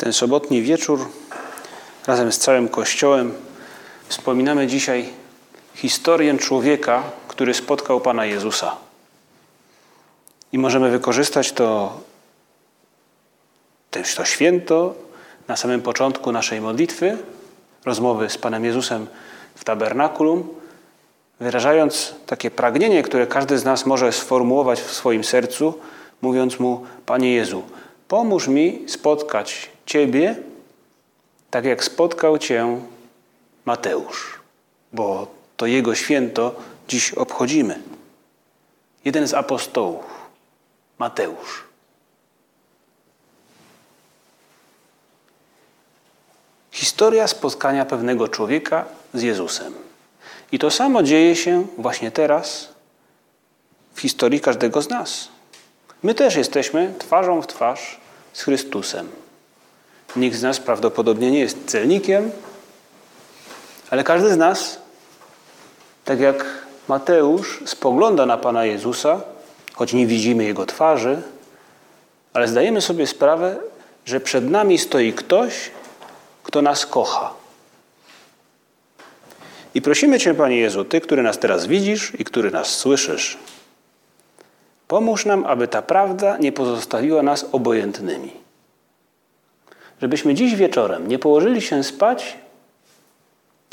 Ten 0.00 0.12
sobotni 0.12 0.62
wieczór 0.62 1.08
razem 2.06 2.32
z 2.32 2.38
całym 2.38 2.68
Kościołem 2.68 3.34
wspominamy 4.08 4.66
dzisiaj 4.66 5.08
historię 5.74 6.38
człowieka, 6.38 7.02
który 7.28 7.54
spotkał 7.54 8.00
Pana 8.00 8.24
Jezusa. 8.24 8.76
I 10.52 10.58
możemy 10.58 10.90
wykorzystać 10.90 11.52
to, 11.52 12.00
to 14.16 14.24
święto 14.24 14.94
na 15.48 15.56
samym 15.56 15.82
początku 15.82 16.32
naszej 16.32 16.60
modlitwy, 16.60 17.18
rozmowy 17.84 18.30
z 18.30 18.38
Panem 18.38 18.64
Jezusem 18.64 19.06
w 19.54 19.64
tabernakulum, 19.64 20.48
wyrażając 21.40 22.14
takie 22.26 22.50
pragnienie, 22.50 23.02
które 23.02 23.26
każdy 23.26 23.58
z 23.58 23.64
nas 23.64 23.86
może 23.86 24.12
sformułować 24.12 24.80
w 24.80 24.92
swoim 24.92 25.24
sercu, 25.24 25.74
mówiąc 26.22 26.60
mu: 26.60 26.86
Panie 27.06 27.34
Jezu, 27.34 27.62
pomóż 28.10 28.48
mi 28.48 28.84
spotkać 28.86 29.70
Ciebie, 29.86 30.36
tak 31.50 31.64
jak 31.64 31.84
spotkał 31.84 32.38
Cię 32.38 32.80
Mateusz, 33.64 34.40
bo 34.92 35.26
to 35.56 35.66
jego 35.66 35.94
święto 35.94 36.54
dziś 36.88 37.12
obchodzimy. 37.12 37.82
Jeden 39.04 39.28
z 39.28 39.34
apostołów, 39.34 40.04
Mateusz. 40.98 41.64
Historia 46.70 47.28
spotkania 47.28 47.84
pewnego 47.84 48.28
człowieka 48.28 48.84
z 49.14 49.22
Jezusem. 49.22 49.74
I 50.52 50.58
to 50.58 50.70
samo 50.70 51.02
dzieje 51.02 51.36
się 51.36 51.66
właśnie 51.78 52.10
teraz 52.10 52.68
w 53.94 54.00
historii 54.00 54.40
każdego 54.40 54.82
z 54.82 54.88
nas. 54.88 55.28
My 56.02 56.14
też 56.14 56.36
jesteśmy 56.36 56.94
twarzą 56.98 57.42
w 57.42 57.46
twarz 57.46 57.99
z 58.32 58.42
Chrystusem. 58.42 59.08
Nikt 60.16 60.36
z 60.36 60.42
nas 60.42 60.60
prawdopodobnie 60.60 61.30
nie 61.30 61.40
jest 61.40 61.58
celnikiem, 61.66 62.30
ale 63.90 64.04
każdy 64.04 64.32
z 64.32 64.36
nas, 64.36 64.78
tak 66.04 66.20
jak 66.20 66.44
Mateusz, 66.88 67.60
spogląda 67.66 68.26
na 68.26 68.38
Pana 68.38 68.64
Jezusa, 68.64 69.20
choć 69.74 69.92
nie 69.92 70.06
widzimy 70.06 70.44
Jego 70.44 70.66
twarzy, 70.66 71.22
ale 72.32 72.48
zdajemy 72.48 72.80
sobie 72.80 73.06
sprawę, 73.06 73.56
że 74.04 74.20
przed 74.20 74.50
nami 74.50 74.78
stoi 74.78 75.12
ktoś, 75.12 75.70
kto 76.42 76.62
nas 76.62 76.86
kocha. 76.86 77.34
I 79.74 79.82
prosimy 79.82 80.18
Cię, 80.18 80.34
Panie 80.34 80.56
Jezu, 80.56 80.84
Ty, 80.84 81.00
który 81.00 81.22
nas 81.22 81.38
teraz 81.38 81.66
widzisz 81.66 82.12
i 82.18 82.24
który 82.24 82.50
nas 82.50 82.68
słyszysz, 82.68 83.38
pomóż 84.90 85.26
nam, 85.26 85.46
aby 85.46 85.68
ta 85.68 85.82
prawda 85.82 86.38
nie 86.38 86.52
pozostawiła 86.52 87.22
nas 87.22 87.46
obojętnymi. 87.52 88.32
Żebyśmy 90.02 90.34
dziś 90.34 90.56
wieczorem 90.56 91.08
nie 91.08 91.18
położyli 91.18 91.60
się 91.60 91.84
spać, 91.84 92.38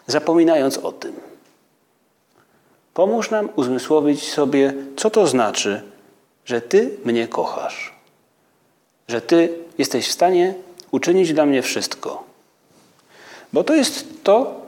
zapominając 0.08 0.78
o 0.78 0.92
tym. 0.92 1.14
Pomóż 2.94 3.30
nam 3.30 3.50
uzmysłowić 3.56 4.32
sobie, 4.34 4.74
co 4.98 5.10
to 5.10 5.28
znaczy, 5.28 5.82
że 6.46 6.62
Ty 6.62 6.98
mnie 7.06 7.28
kochasz, 7.28 7.94
że 9.08 9.22
Ty 9.22 9.50
jesteś 9.78 10.08
w 10.08 10.12
stanie 10.12 10.54
uczynić 10.92 11.34
dla 11.34 11.46
mnie 11.46 11.62
wszystko. 11.62 12.24
Bo 13.54 13.64
to 13.64 13.76
jest 13.76 14.24
to, 14.24 14.62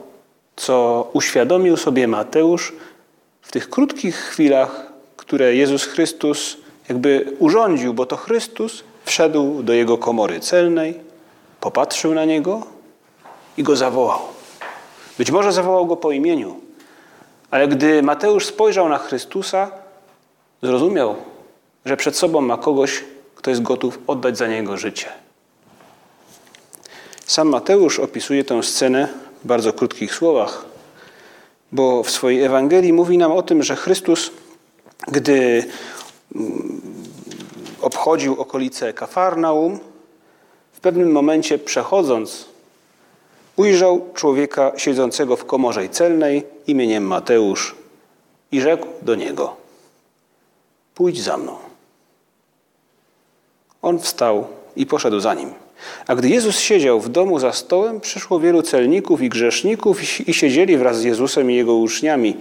co 0.56 1.10
uświadomił 1.12 1.76
sobie 1.76 2.08
Mateusz 2.08 2.72
w 3.42 3.52
tych 3.52 3.70
krótkich 3.70 4.16
chwilach, 4.16 4.89
które 5.30 5.54
Jezus 5.54 5.84
Chrystus 5.84 6.56
jakby 6.88 7.36
urządził, 7.38 7.94
bo 7.94 8.06
to 8.06 8.16
Chrystus 8.16 8.84
wszedł 9.04 9.62
do 9.62 9.72
jego 9.72 9.98
komory 9.98 10.40
celnej, 10.40 10.94
popatrzył 11.60 12.14
na 12.14 12.24
niego 12.24 12.62
i 13.56 13.62
go 13.62 13.76
zawołał. 13.76 14.18
Być 15.18 15.30
może 15.30 15.52
zawołał 15.52 15.86
go 15.86 15.96
po 15.96 16.12
imieniu, 16.12 16.60
ale 17.50 17.68
gdy 17.68 18.02
Mateusz 18.02 18.46
spojrzał 18.46 18.88
na 18.88 18.98
Chrystusa, 18.98 19.70
zrozumiał, 20.62 21.16
że 21.84 21.96
przed 21.96 22.16
sobą 22.16 22.40
ma 22.40 22.56
kogoś, 22.56 23.04
kto 23.34 23.50
jest 23.50 23.62
gotów 23.62 23.98
oddać 24.06 24.38
za 24.38 24.46
niego 24.46 24.76
życie. 24.76 25.06
Sam 27.26 27.48
Mateusz 27.48 27.98
opisuje 27.98 28.44
tę 28.44 28.62
scenę 28.62 29.08
w 29.44 29.46
bardzo 29.46 29.72
krótkich 29.72 30.14
słowach, 30.14 30.64
bo 31.72 32.02
w 32.02 32.10
swojej 32.10 32.42
Ewangelii 32.42 32.92
mówi 32.92 33.18
nam 33.18 33.32
o 33.32 33.42
tym, 33.42 33.62
że 33.62 33.76
Chrystus, 33.76 34.30
gdy 35.08 35.64
mm, 36.34 36.80
obchodził 37.80 38.40
okolice 38.40 38.92
Kafarnaum, 38.92 39.78
w 40.72 40.80
pewnym 40.80 41.12
momencie 41.12 41.58
przechodząc, 41.58 42.46
ujrzał 43.56 44.06
człowieka 44.14 44.72
siedzącego 44.76 45.36
w 45.36 45.44
komorze 45.44 45.88
celnej 45.88 46.44
imieniem 46.66 47.06
Mateusz 47.06 47.74
i 48.52 48.60
rzekł 48.60 48.86
do 49.02 49.14
niego: 49.14 49.56
Pójdź 50.94 51.22
za 51.22 51.36
mną. 51.36 51.56
On 53.82 53.98
wstał 53.98 54.46
i 54.76 54.86
poszedł 54.86 55.20
za 55.20 55.34
nim. 55.34 55.52
A 56.06 56.14
gdy 56.14 56.28
Jezus 56.28 56.58
siedział 56.58 57.00
w 57.00 57.08
domu 57.08 57.38
za 57.38 57.52
stołem, 57.52 58.00
przyszło 58.00 58.40
wielu 58.40 58.62
celników 58.62 59.22
i 59.22 59.28
grzeszników 59.28 60.28
i 60.28 60.34
siedzieli 60.34 60.76
wraz 60.76 60.98
z 60.98 61.04
Jezusem 61.04 61.50
i 61.50 61.54
jego 61.54 61.74
uczniami. 61.74 62.36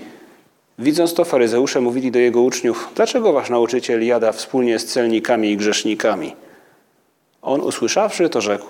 Widząc 0.80 1.14
to, 1.14 1.26
faryzeusze 1.26 1.82
mówili 1.82 2.12
do 2.12 2.20
jego 2.20 2.42
uczniów: 2.42 2.90
Dlaczego 2.96 3.34
wasz 3.34 3.50
nauczyciel 3.50 4.06
jada 4.06 4.32
wspólnie 4.32 4.80
z 4.80 4.86
celnikami 4.86 5.52
i 5.52 5.58
grzesznikami? 5.58 6.36
On, 7.42 7.62
usłyszawszy 7.62 8.30
to, 8.30 8.42
rzekł: 8.42 8.66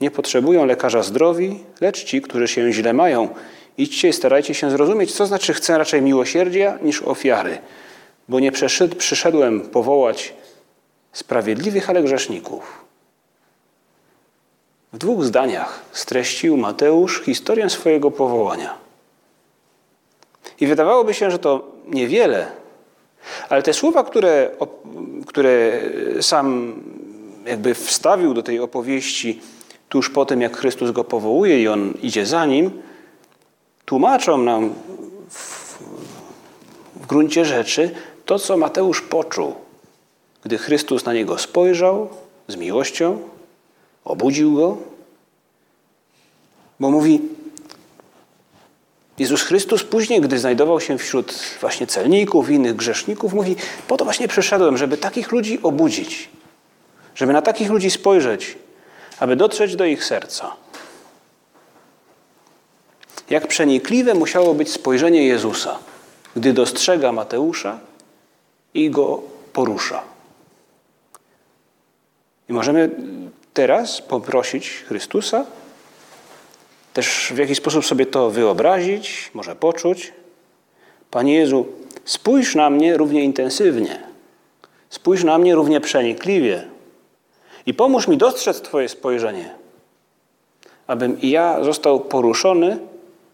Nie 0.00 0.10
potrzebują 0.10 0.64
lekarza 0.64 1.02
zdrowi, 1.02 1.58
lecz 1.80 2.04
ci, 2.04 2.22
którzy 2.22 2.48
się 2.48 2.72
źle 2.72 2.92
mają. 2.92 3.28
Idźcie 3.78 4.08
i 4.08 4.12
starajcie 4.12 4.54
się 4.54 4.70
zrozumieć, 4.70 5.12
co 5.12 5.26
znaczy 5.26 5.54
chcę 5.54 5.78
raczej 5.78 6.02
miłosierdzia 6.02 6.78
niż 6.82 7.02
ofiary, 7.02 7.58
bo 8.28 8.40
nie 8.40 8.52
przyszedłem 8.98 9.60
powołać 9.60 10.34
sprawiedliwych, 11.12 11.90
ale 11.90 12.02
grzeszników. 12.02 12.84
W 14.92 14.98
dwóch 14.98 15.24
zdaniach 15.24 15.82
streścił 15.92 16.56
Mateusz 16.56 17.22
historię 17.22 17.70
swojego 17.70 18.10
powołania. 18.10 18.85
I 20.60 20.66
wydawałoby 20.66 21.14
się, 21.14 21.30
że 21.30 21.38
to 21.38 21.72
niewiele, 21.86 22.46
ale 23.48 23.62
te 23.62 23.72
słowa, 23.72 24.04
które, 24.04 24.50
które 25.26 25.80
sam 26.20 26.74
jakby 27.46 27.74
wstawił 27.74 28.34
do 28.34 28.42
tej 28.42 28.60
opowieści 28.60 29.40
tuż 29.88 30.10
po 30.10 30.26
tym, 30.26 30.40
jak 30.40 30.56
Chrystus 30.56 30.90
go 30.90 31.04
powołuje 31.04 31.62
i 31.62 31.68
on 31.68 31.94
idzie 32.02 32.26
za 32.26 32.46
nim, 32.46 32.82
tłumaczą 33.84 34.38
nam 34.38 34.74
w, 35.28 35.78
w 36.96 37.06
gruncie 37.06 37.44
rzeczy 37.44 37.90
to, 38.26 38.38
co 38.38 38.56
Mateusz 38.56 39.02
poczuł, 39.02 39.54
gdy 40.44 40.58
Chrystus 40.58 41.04
na 41.04 41.12
niego 41.12 41.38
spojrzał 41.38 42.08
z 42.48 42.56
miłością, 42.56 43.18
obudził 44.04 44.54
go, 44.54 44.76
bo 46.80 46.90
mówi, 46.90 47.20
Jezus 49.18 49.42
Chrystus 49.42 49.84
później, 49.84 50.20
gdy 50.20 50.38
znajdował 50.38 50.80
się 50.80 50.98
wśród 50.98 51.34
właśnie 51.60 51.86
celników 51.86 52.50
i 52.50 52.54
innych 52.54 52.76
grzeszników, 52.76 53.32
mówi: 53.32 53.56
Po 53.88 53.96
to 53.96 54.04
właśnie 54.04 54.28
przyszedłem, 54.28 54.76
żeby 54.76 54.96
takich 54.96 55.32
ludzi 55.32 55.58
obudzić, 55.62 56.28
żeby 57.14 57.32
na 57.32 57.42
takich 57.42 57.70
ludzi 57.70 57.90
spojrzeć, 57.90 58.58
aby 59.20 59.36
dotrzeć 59.36 59.76
do 59.76 59.84
ich 59.84 60.04
serca. 60.04 60.52
Jak 63.30 63.46
przenikliwe 63.46 64.14
musiało 64.14 64.54
być 64.54 64.72
spojrzenie 64.72 65.26
Jezusa, 65.26 65.78
gdy 66.36 66.52
dostrzega 66.52 67.12
Mateusza 67.12 67.78
i 68.74 68.90
go 68.90 69.22
porusza. 69.52 70.02
I 72.48 72.52
możemy 72.52 72.90
teraz 73.54 74.02
poprosić 74.02 74.70
Chrystusa, 74.88 75.44
też 76.96 77.32
w 77.34 77.38
jakiś 77.38 77.58
sposób 77.58 77.86
sobie 77.86 78.06
to 78.06 78.30
wyobrazić, 78.30 79.30
może 79.34 79.56
poczuć. 79.56 80.12
Panie 81.10 81.34
Jezu, 81.34 81.66
spójrz 82.04 82.54
na 82.54 82.70
mnie 82.70 82.96
równie 82.96 83.24
intensywnie, 83.24 84.02
spójrz 84.90 85.24
na 85.24 85.38
mnie 85.38 85.54
równie 85.54 85.80
przenikliwie 85.80 86.64
I 87.66 87.74
pomóż 87.74 88.08
mi 88.08 88.16
dostrzec 88.16 88.60
Twoje 88.60 88.88
spojrzenie, 88.88 89.54
abym 90.86 91.20
i 91.20 91.30
ja 91.30 91.64
został 91.64 92.00
poruszony 92.00 92.78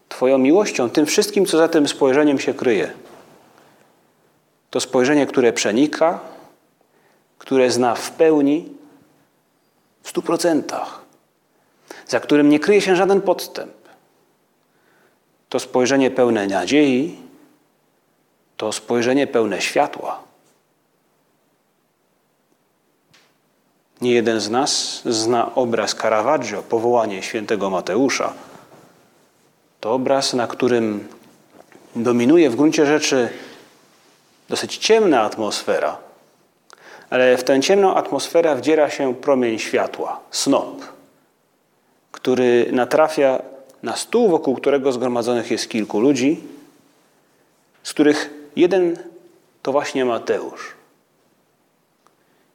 Twoją 0.09 0.37
miłością, 0.37 0.89
tym 0.89 1.05
wszystkim, 1.05 1.45
co 1.45 1.57
za 1.57 1.67
tym 1.67 1.87
spojrzeniem 1.87 2.39
się 2.39 2.53
kryje. 2.53 2.91
To 4.69 4.79
spojrzenie, 4.79 5.25
które 5.25 5.53
przenika, 5.53 6.19
które 7.37 7.71
zna 7.71 7.95
w 7.95 8.11
pełni, 8.11 8.69
w 10.01 10.09
stu 10.09 10.21
procentach, 10.21 11.02
za 12.07 12.19
którym 12.19 12.49
nie 12.49 12.59
kryje 12.59 12.81
się 12.81 12.95
żaden 12.95 13.21
podstęp. 13.21 13.73
To 15.49 15.59
spojrzenie 15.59 16.11
pełne 16.11 16.47
nadziei, 16.47 17.17
to 18.57 18.71
spojrzenie 18.71 19.27
pełne 19.27 19.61
światła. 19.61 20.19
Nie 24.01 24.11
jeden 24.11 24.39
z 24.39 24.49
nas 24.49 25.01
zna 25.05 25.55
obraz 25.55 25.95
Caravaggio, 25.95 26.63
powołanie 26.63 27.23
świętego 27.23 27.69
Mateusza. 27.69 28.33
To 29.79 29.93
obraz, 29.93 30.33
na 30.33 30.47
którym 30.47 31.07
dominuje 31.95 32.49
w 32.49 32.55
gruncie 32.55 32.85
rzeczy 32.85 33.29
dosyć 34.49 34.77
ciemna 34.77 35.21
atmosfera, 35.21 35.97
ale 37.09 37.37
w 37.37 37.43
tę 37.43 37.61
ciemną 37.61 37.95
atmosferę 37.95 38.55
wdziera 38.55 38.89
się 38.89 39.15
promień 39.15 39.59
światła, 39.59 40.19
snop, 40.31 40.92
który 42.23 42.69
natrafia 42.71 43.41
na 43.83 43.95
stół, 43.95 44.29
wokół 44.29 44.55
którego 44.55 44.91
zgromadzonych 44.91 45.51
jest 45.51 45.69
kilku 45.69 45.99
ludzi, 45.99 46.39
z 47.83 47.93
których 47.93 48.29
jeden 48.55 48.97
to 49.61 49.71
właśnie 49.71 50.05
Mateusz. 50.05 50.73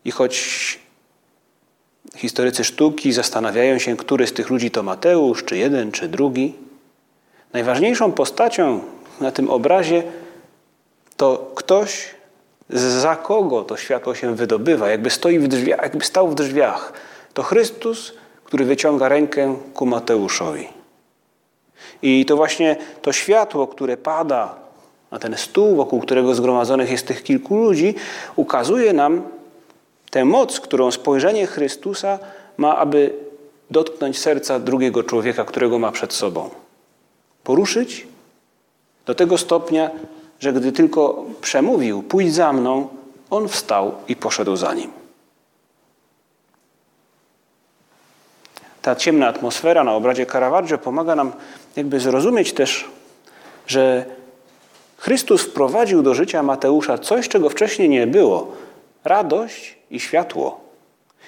I 0.05 0.11
choć 0.11 0.79
historycy 2.17 2.65
sztuki 2.65 3.13
zastanawiają 3.13 3.79
się, 3.79 3.97
który 3.97 4.27
z 4.27 4.33
tych 4.33 4.51
ludzi 4.51 4.71
to 4.71 4.83
Mateusz, 4.83 5.45
czy 5.45 5.57
jeden, 5.57 5.93
czy 5.93 6.09
drugi, 6.09 6.55
najważniejszą 7.53 8.13
postacią 8.13 8.81
na 9.21 9.33
tym 9.33 9.51
obrazie 9.51 10.03
to 11.17 11.53
ktoś, 11.55 12.15
za 12.71 13.17
kogo 13.17 13.65
to 13.65 13.77
światło 13.77 14.15
się 14.15 14.35
wydobywa, 14.35 14.89
jakby 14.89 15.11
stoi 15.11 15.39
w 15.39 15.49
drzwiach, 15.49 15.83
jakby 15.83 16.05
stał 16.05 16.29
w 16.29 16.35
drzwiach. 16.35 16.93
To 17.35 17.43
Chrystus, 17.43 18.13
który 18.49 18.65
wyciąga 18.65 19.09
rękę 19.09 19.57
ku 19.75 19.87
Mateuszowi. 19.87 20.69
I 22.03 22.27
to 22.27 22.37
właśnie 22.37 22.77
to 23.03 23.13
światło, 23.13 23.67
które 23.67 23.97
pada 23.97 24.55
na 25.11 25.19
ten 25.19 25.37
stół, 25.37 25.77
wokół 25.77 26.01
którego 26.01 26.35
zgromadzonych 26.35 26.91
jest 26.91 27.07
tych 27.07 27.23
kilku 27.23 27.57
ludzi, 27.57 27.95
ukazuje 28.37 28.93
nam 28.93 29.23
tę 30.11 30.25
moc, 30.25 30.61
którą 30.61 30.91
spojrzenie 30.91 31.47
Chrystusa 31.47 32.19
ma, 32.57 32.77
aby 32.77 33.15
dotknąć 33.71 34.19
serca 34.19 34.59
drugiego 34.59 35.03
człowieka, 35.03 35.45
którego 35.45 35.79
ma 35.79 35.93
przed 35.93 36.13
sobą. 36.13 36.51
Poruszyć 37.45 38.07
do 39.07 39.15
tego 39.15 39.39
stopnia, 39.39 39.91
że 40.41 40.53
gdy 40.53 40.73
tylko 40.73 41.25
przemówił, 41.41 42.03
pójdź 42.03 42.35
za 42.35 42.53
mną, 42.53 42.89
on 43.31 43.49
wstał 43.49 43.93
i 44.09 44.17
poszedł 44.17 44.57
za 44.57 44.75
nim. 44.75 44.91
Ta 48.83 48.97
ciemna 48.97 49.29
atmosfera 49.29 49.85
na 49.85 49.95
obrazie 49.95 50.27
Caravaggio 50.27 50.79
pomaga 50.79 51.15
nam 51.15 51.33
jakby 51.77 52.01
zrozumieć 52.01 52.53
też, 52.53 52.85
że 53.67 54.05
Chrystus 54.99 55.43
wprowadził 55.43 56.03
do 56.03 56.15
życia 56.15 56.43
Mateusza 56.43 56.99
coś, 56.99 57.29
czego 57.29 57.51
wcześniej 57.51 57.89
nie 57.89 58.07
było. 58.07 58.53
Radość 59.05 59.79
i 59.91 60.01
światło. 60.01 60.61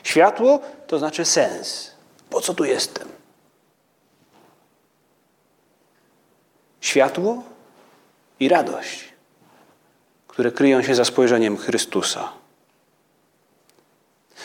Światło 0.02 0.60
to 0.86 0.98
znaczy 0.98 1.24
sens. 1.24 1.90
Po 2.30 2.40
co 2.40 2.54
tu 2.54 2.64
jestem? 2.64 3.08
Światło 6.80 7.42
i 8.40 8.48
radość, 8.48 9.04
które 10.28 10.52
kryją 10.52 10.82
się 10.82 10.94
za 10.94 11.04
spojrzeniem 11.04 11.56
Chrystusa. 11.56 12.39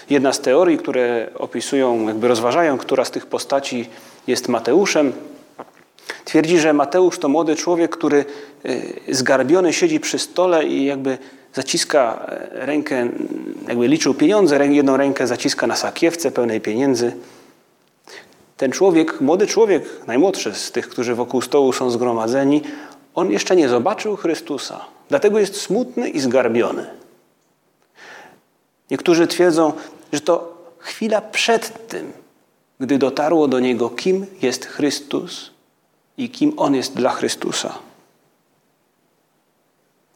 Jedna 0.09 0.33
z 0.33 0.39
teorii, 0.39 0.77
które 0.77 1.29
opisują, 1.35 2.07
jakby 2.07 2.27
rozważają, 2.27 2.77
która 2.77 3.05
z 3.05 3.11
tych 3.11 3.25
postaci 3.25 3.89
jest 4.27 4.47
Mateuszem, 4.47 5.13
twierdzi, 6.25 6.59
że 6.59 6.73
Mateusz 6.73 7.19
to 7.19 7.29
młody 7.29 7.55
człowiek, 7.55 7.91
który 7.97 8.25
y, 8.65 9.15
zgarbiony 9.15 9.73
siedzi 9.73 9.99
przy 9.99 10.19
stole 10.19 10.65
i 10.65 10.85
jakby 10.85 11.17
zaciska 11.55 12.25
e, 12.27 12.65
rękę, 12.65 13.09
jakby 13.67 13.87
liczył 13.87 14.13
pieniądze, 14.13 14.67
jedną 14.67 14.97
rękę 14.97 15.27
zaciska 15.27 15.67
na 15.67 15.75
sakiewce 15.75 16.31
pełnej 16.31 16.61
pieniędzy. 16.61 17.15
Ten 18.57 18.71
człowiek, 18.71 19.21
młody 19.21 19.47
człowiek, 19.47 19.83
najmłodszy 20.07 20.53
z 20.53 20.71
tych, 20.71 20.89
którzy 20.89 21.15
wokół 21.15 21.41
stołu 21.41 21.73
są 21.73 21.89
zgromadzeni, 21.89 22.61
on 23.15 23.31
jeszcze 23.31 23.55
nie 23.55 23.69
zobaczył 23.69 24.15
Chrystusa. 24.15 24.85
Dlatego 25.09 25.39
jest 25.39 25.61
smutny 25.61 26.09
i 26.09 26.19
zgarbiony. 26.19 26.85
Niektórzy 28.91 29.27
twierdzą, 29.27 29.73
że 30.15 30.21
to 30.21 30.57
chwila 30.77 31.21
przed 31.21 31.87
tym, 31.87 32.13
gdy 32.79 32.97
dotarło 32.97 33.47
do 33.47 33.59
niego, 33.59 33.89
kim 33.89 34.25
jest 34.41 34.65
Chrystus 34.65 35.51
i 36.17 36.29
kim 36.29 36.53
on 36.57 36.75
jest 36.75 36.93
dla 36.93 37.09
Chrystusa. 37.09 37.79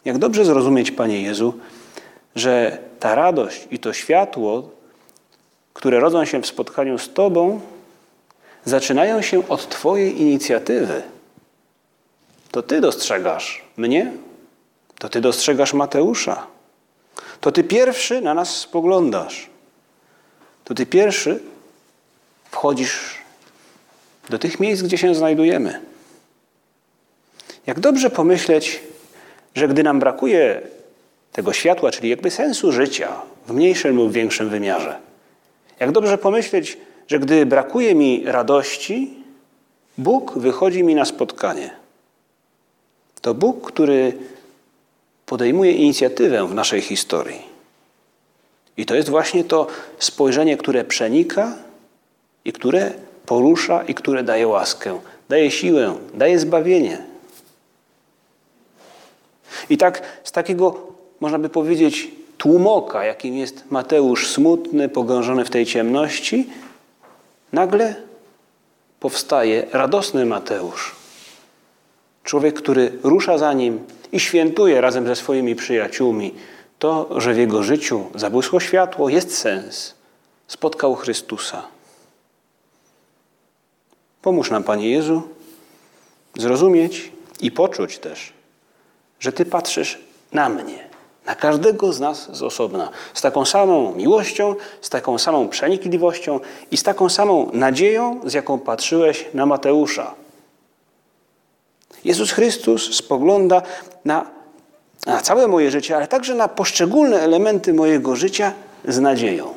Jak 0.05 0.17
dobrze 0.17 0.45
zrozumieć, 0.45 0.91
Panie 0.91 1.21
Jezu, 1.21 1.53
że 2.35 2.77
ta 2.99 3.15
radość 3.15 3.67
i 3.71 3.79
to 3.79 3.93
światło, 3.93 4.69
które 5.73 5.99
rodzą 5.99 6.25
się 6.25 6.41
w 6.41 6.47
spotkaniu 6.47 6.97
z 6.97 7.13
Tobą, 7.13 7.61
zaczynają 8.65 9.21
się 9.21 9.47
od 9.47 9.69
Twojej 9.69 10.21
inicjatywy. 10.21 11.01
To 12.51 12.61
Ty 12.61 12.81
dostrzegasz 12.81 13.65
mnie, 13.77 14.11
to 14.99 15.09
Ty 15.09 15.21
dostrzegasz 15.21 15.73
Mateusza. 15.73 16.47
To 17.41 17.51
Ty 17.51 17.63
pierwszy 17.63 18.21
na 18.21 18.33
nas 18.33 18.57
spoglądasz. 18.57 19.49
To 20.69 20.75
Ty 20.75 20.85
pierwszy 20.85 21.39
wchodzisz 22.51 23.15
do 24.29 24.39
tych 24.39 24.59
miejsc, 24.59 24.81
gdzie 24.81 24.97
się 24.97 25.15
znajdujemy. 25.15 25.81
Jak 27.67 27.79
dobrze 27.79 28.09
pomyśleć, 28.09 28.79
że 29.55 29.67
gdy 29.67 29.83
nam 29.83 29.99
brakuje 29.99 30.61
tego 31.31 31.53
światła, 31.53 31.91
czyli 31.91 32.09
jakby 32.09 32.31
sensu 32.31 32.71
życia 32.71 33.21
w 33.47 33.53
mniejszym 33.53 33.95
lub 33.95 34.11
większym 34.11 34.49
wymiarze, 34.49 34.99
jak 35.79 35.91
dobrze 35.91 36.17
pomyśleć, 36.17 36.77
że 37.07 37.19
gdy 37.19 37.45
brakuje 37.45 37.95
mi 37.95 38.23
radości, 38.25 39.13
Bóg 39.97 40.37
wychodzi 40.37 40.83
mi 40.83 40.95
na 40.95 41.05
spotkanie. 41.05 41.69
To 43.21 43.33
Bóg, 43.33 43.71
który 43.71 44.13
podejmuje 45.25 45.71
inicjatywę 45.71 46.47
w 46.47 46.53
naszej 46.53 46.81
historii. 46.81 47.48
I 48.77 48.85
to 48.85 48.95
jest 48.95 49.09
właśnie 49.09 49.43
to 49.43 49.67
spojrzenie, 49.99 50.57
które 50.57 50.83
przenika 50.83 51.53
i 52.45 52.53
które 52.53 52.91
porusza 53.25 53.83
i 53.83 53.93
które 53.95 54.23
daje 54.23 54.47
łaskę, 54.47 54.99
daje 55.29 55.51
siłę, 55.51 55.95
daje 56.13 56.39
zbawienie. 56.39 56.97
I 59.69 59.77
tak 59.77 60.01
z 60.23 60.31
takiego, 60.31 60.87
można 61.19 61.39
by 61.39 61.49
powiedzieć, 61.49 62.11
tłumoka, 62.37 63.03
jakim 63.03 63.37
jest 63.37 63.63
Mateusz 63.71 64.27
smutny, 64.27 64.89
pogrążony 64.89 65.45
w 65.45 65.49
tej 65.49 65.65
ciemności, 65.65 66.49
nagle 67.53 67.95
powstaje 68.99 69.65
radosny 69.71 70.25
Mateusz. 70.25 70.95
Człowiek, 72.23 72.55
który 72.55 72.91
rusza 73.03 73.37
za 73.37 73.53
nim 73.53 73.79
i 74.11 74.19
świętuje 74.19 74.81
razem 74.81 75.07
ze 75.07 75.15
swoimi 75.15 75.55
przyjaciółmi 75.55 76.33
to, 76.79 77.21
że 77.21 77.33
w 77.33 77.37
jego 77.37 77.63
życiu 77.63 78.05
zabłysło 78.15 78.59
światło, 78.59 79.09
jest 79.09 79.37
sens. 79.37 79.93
Spotkał 80.47 80.95
Chrystusa. 80.95 81.63
Pomóż 84.21 84.51
nam, 84.51 84.63
Panie 84.63 84.89
Jezu, 84.89 85.21
zrozumieć 86.37 87.11
i 87.41 87.51
poczuć 87.51 87.97
też, 87.97 88.33
że 89.19 89.31
Ty 89.31 89.45
patrzysz 89.45 89.99
na 90.31 90.49
mnie, 90.49 90.89
na 91.25 91.35
każdego 91.35 91.93
z 91.93 91.99
nas 91.99 92.37
z 92.37 92.43
osobna, 92.43 92.89
z 93.13 93.21
taką 93.21 93.45
samą 93.45 93.95
miłością, 93.95 94.55
z 94.81 94.89
taką 94.89 95.17
samą 95.17 95.49
przenikliwością 95.49 96.39
i 96.71 96.77
z 96.77 96.83
taką 96.83 97.09
samą 97.09 97.49
nadzieją, 97.53 98.21
z 98.25 98.33
jaką 98.33 98.59
patrzyłeś 98.59 99.25
na 99.33 99.45
Mateusza. 99.45 100.13
Jezus 102.03 102.31
Chrystus 102.31 102.95
spogląda 102.95 103.61
na, 104.05 104.38
na 105.05 105.21
całe 105.21 105.47
moje 105.47 105.71
życie, 105.71 105.95
ale 105.95 106.07
także 106.07 106.35
na 106.35 106.47
poszczególne 106.47 107.21
elementy 107.21 107.73
mojego 107.73 108.15
życia 108.15 108.53
z 108.85 108.99
nadzieją. 108.99 109.53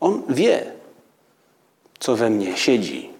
On 0.00 0.22
wie, 0.28 0.72
co 1.98 2.16
we 2.16 2.30
mnie 2.30 2.56
siedzi. 2.56 3.10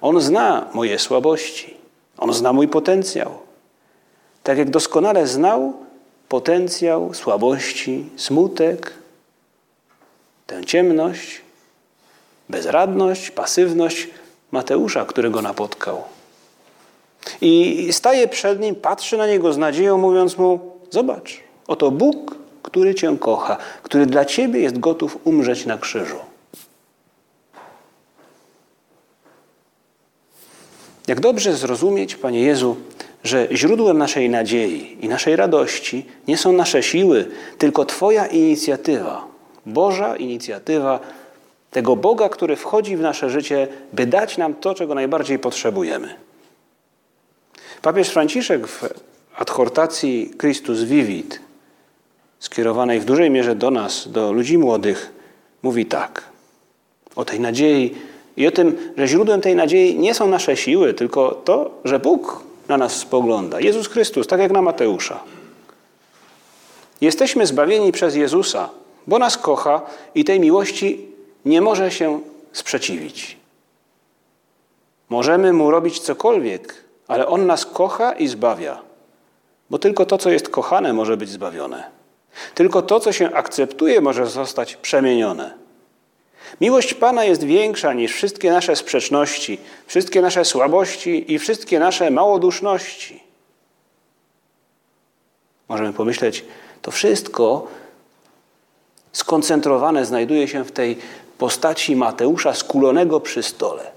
On 0.00 0.20
zna 0.20 0.66
moje 0.74 0.98
słabości. 0.98 1.76
On 2.18 2.32
zna 2.32 2.52
mój 2.52 2.68
potencjał. 2.68 3.38
Tak 4.42 4.58
jak 4.58 4.70
doskonale 4.70 5.26
znał 5.26 5.72
potencjał 6.28 7.14
słabości, 7.14 8.10
smutek 8.16 8.92
tę 10.46 10.64
ciemność, 10.64 11.40
bezradność, 12.48 13.30
pasywność 13.30 14.08
Mateusza, 14.50 15.04
który 15.04 15.30
go 15.30 15.42
napotkał. 15.42 16.02
I 17.40 17.88
staje 17.92 18.28
przed 18.28 18.60
nim, 18.60 18.74
patrzy 18.74 19.16
na 19.16 19.26
niego 19.26 19.52
z 19.52 19.58
nadzieją, 19.58 19.98
mówiąc 19.98 20.38
mu: 20.38 20.60
Zobacz, 20.90 21.40
oto 21.66 21.90
Bóg, 21.90 22.36
który 22.62 22.94
cię 22.94 23.16
kocha, 23.20 23.56
który 23.82 24.06
dla 24.06 24.24
ciebie 24.24 24.60
jest 24.60 24.78
gotów 24.78 25.18
umrzeć 25.24 25.66
na 25.66 25.78
krzyżu. 25.78 26.16
Jak 31.08 31.20
dobrze 31.20 31.56
zrozumieć, 31.56 32.16
Panie 32.16 32.40
Jezu, 32.40 32.76
że 33.24 33.48
źródłem 33.52 33.98
naszej 33.98 34.30
nadziei 34.30 34.96
i 35.00 35.08
naszej 35.08 35.36
radości 35.36 36.06
nie 36.28 36.36
są 36.36 36.52
nasze 36.52 36.82
siły, 36.82 37.28
tylko 37.58 37.84
Twoja 37.84 38.26
inicjatywa, 38.26 39.24
Boża 39.66 40.16
inicjatywa 40.16 41.00
tego 41.70 41.96
Boga, 41.96 42.28
który 42.28 42.56
wchodzi 42.56 42.96
w 42.96 43.00
nasze 43.00 43.30
życie, 43.30 43.68
by 43.92 44.06
dać 44.06 44.38
nam 44.38 44.54
to, 44.54 44.74
czego 44.74 44.94
najbardziej 44.94 45.38
potrzebujemy. 45.38 46.14
Papież 47.82 48.08
Franciszek 48.08 48.66
w 48.66 48.88
adhortacji 49.36 50.30
Christus 50.40 50.82
Vivit, 50.82 51.40
skierowanej 52.38 53.00
w 53.00 53.04
dużej 53.04 53.30
mierze 53.30 53.54
do 53.54 53.70
nas, 53.70 54.08
do 54.08 54.32
ludzi 54.32 54.58
młodych, 54.58 55.12
mówi 55.62 55.86
tak 55.86 56.22
o 57.16 57.24
tej 57.24 57.40
nadziei 57.40 57.94
i 58.36 58.46
o 58.46 58.50
tym, 58.50 58.92
że 58.96 59.08
źródłem 59.08 59.40
tej 59.40 59.56
nadziei 59.56 59.98
nie 59.98 60.14
są 60.14 60.28
nasze 60.28 60.56
siły, 60.56 60.94
tylko 60.94 61.30
to, 61.44 61.70
że 61.84 61.98
Bóg 61.98 62.42
na 62.68 62.76
nas 62.76 62.96
spogląda. 62.96 63.60
Jezus 63.60 63.88
Chrystus, 63.88 64.26
tak 64.26 64.40
jak 64.40 64.52
na 64.52 64.62
Mateusza. 64.62 65.20
Jesteśmy 67.00 67.46
zbawieni 67.46 67.92
przez 67.92 68.14
Jezusa, 68.14 68.68
bo 69.06 69.18
nas 69.18 69.38
kocha 69.38 69.80
i 70.14 70.24
tej 70.24 70.40
miłości 70.40 71.06
nie 71.44 71.60
może 71.60 71.90
się 71.90 72.20
sprzeciwić. 72.52 73.36
Możemy 75.08 75.52
mu 75.52 75.70
robić 75.70 76.00
cokolwiek, 76.00 76.74
ale 77.12 77.26
on 77.26 77.46
nas 77.46 77.66
kocha 77.66 78.12
i 78.12 78.28
zbawia, 78.28 78.78
bo 79.70 79.78
tylko 79.78 80.06
to, 80.06 80.18
co 80.18 80.30
jest 80.30 80.48
kochane, 80.48 80.92
może 80.92 81.16
być 81.16 81.28
zbawione. 81.28 81.90
Tylko 82.54 82.82
to, 82.82 83.00
co 83.00 83.12
się 83.12 83.34
akceptuje, 83.34 84.00
może 84.00 84.26
zostać 84.26 84.76
przemienione. 84.76 85.54
Miłość 86.60 86.94
Pana 86.94 87.24
jest 87.24 87.44
większa 87.44 87.92
niż 87.92 88.14
wszystkie 88.14 88.50
nasze 88.50 88.76
sprzeczności, 88.76 89.58
wszystkie 89.86 90.22
nasze 90.22 90.44
słabości 90.44 91.32
i 91.32 91.38
wszystkie 91.38 91.78
nasze 91.78 92.10
małoduszności. 92.10 93.22
Możemy 95.68 95.92
pomyśleć, 95.92 96.44
to 96.82 96.90
wszystko 96.90 97.66
skoncentrowane 99.12 100.04
znajduje 100.04 100.48
się 100.48 100.64
w 100.64 100.72
tej 100.72 100.98
postaci 101.38 101.96
Mateusza 101.96 102.54
skulonego 102.54 103.20
przy 103.20 103.42
stole, 103.42 103.90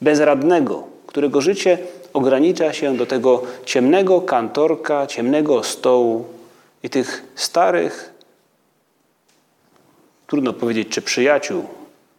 bezradnego, 0.00 0.84
którego 1.06 1.40
życie 1.40 1.78
ogranicza 2.12 2.72
się 2.72 2.96
do 2.96 3.06
tego 3.06 3.42
ciemnego 3.64 4.20
kantorka, 4.20 5.06
ciemnego 5.06 5.64
stołu 5.64 6.24
i 6.82 6.90
tych 6.90 7.24
starych, 7.34 8.14
trudno 10.26 10.52
powiedzieć, 10.52 10.88
czy 10.88 11.02
przyjaciół, 11.02 11.64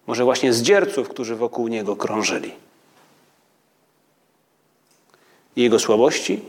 może 0.07 0.23
właśnie 0.23 0.53
zdzierców, 0.53 1.09
którzy 1.09 1.35
wokół 1.35 1.67
niego 1.67 1.95
krążyli. 1.95 2.53
Jego 5.55 5.79
słabości, 5.79 6.41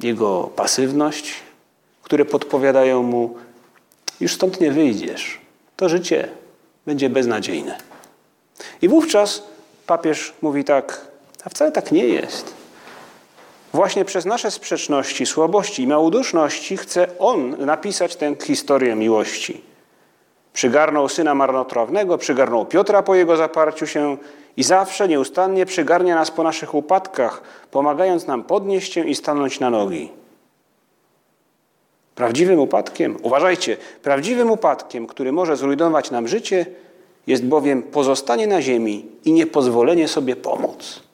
jego 0.00 0.42
pasywność, 0.56 1.34
które 2.02 2.24
podpowiadają 2.24 3.02
mu, 3.02 3.36
już 4.20 4.34
stąd 4.34 4.60
nie 4.60 4.72
wyjdziesz. 4.72 5.40
To 5.76 5.88
życie 5.88 6.28
będzie 6.86 7.10
beznadziejne. 7.10 7.78
I 8.82 8.88
wówczas 8.88 9.42
papież 9.86 10.32
mówi 10.42 10.64
tak, 10.64 11.09
a 11.44 11.48
wcale 11.48 11.72
tak 11.72 11.92
nie 11.92 12.06
jest. 12.06 12.54
Właśnie 13.72 14.04
przez 14.04 14.24
nasze 14.24 14.50
sprzeczności, 14.50 15.26
słabości 15.26 15.82
i 15.82 15.86
małoduszności 15.86 16.76
chce 16.76 17.18
On 17.18 17.66
napisać 17.66 18.16
tę 18.16 18.34
historię 18.42 18.94
miłości. 18.94 19.60
Przygarnął 20.52 21.08
syna 21.08 21.34
marnotrawnego, 21.34 22.18
przygarnął 22.18 22.66
Piotra 22.66 23.02
po 23.02 23.14
jego 23.14 23.36
zaparciu 23.36 23.86
się 23.86 24.16
i 24.56 24.62
zawsze 24.62 25.08
nieustannie 25.08 25.66
przygarnia 25.66 26.14
nas 26.14 26.30
po 26.30 26.42
naszych 26.42 26.74
upadkach, 26.74 27.42
pomagając 27.70 28.26
nam 28.26 28.44
podnieść 28.44 28.92
się 28.92 29.08
i 29.08 29.14
stanąć 29.14 29.60
na 29.60 29.70
nogi. 29.70 30.12
Prawdziwym 32.14 32.60
upadkiem, 32.60 33.16
uważajcie, 33.22 33.76
prawdziwym 34.02 34.50
upadkiem, 34.50 35.06
który 35.06 35.32
może 35.32 35.56
zrujnować 35.56 36.10
nam 36.10 36.28
życie, 36.28 36.66
jest 37.26 37.44
bowiem 37.44 37.82
pozostanie 37.82 38.46
na 38.46 38.62
ziemi 38.62 39.06
i 39.24 39.32
niepozwolenie 39.32 40.08
sobie 40.08 40.36
pomóc. 40.36 41.09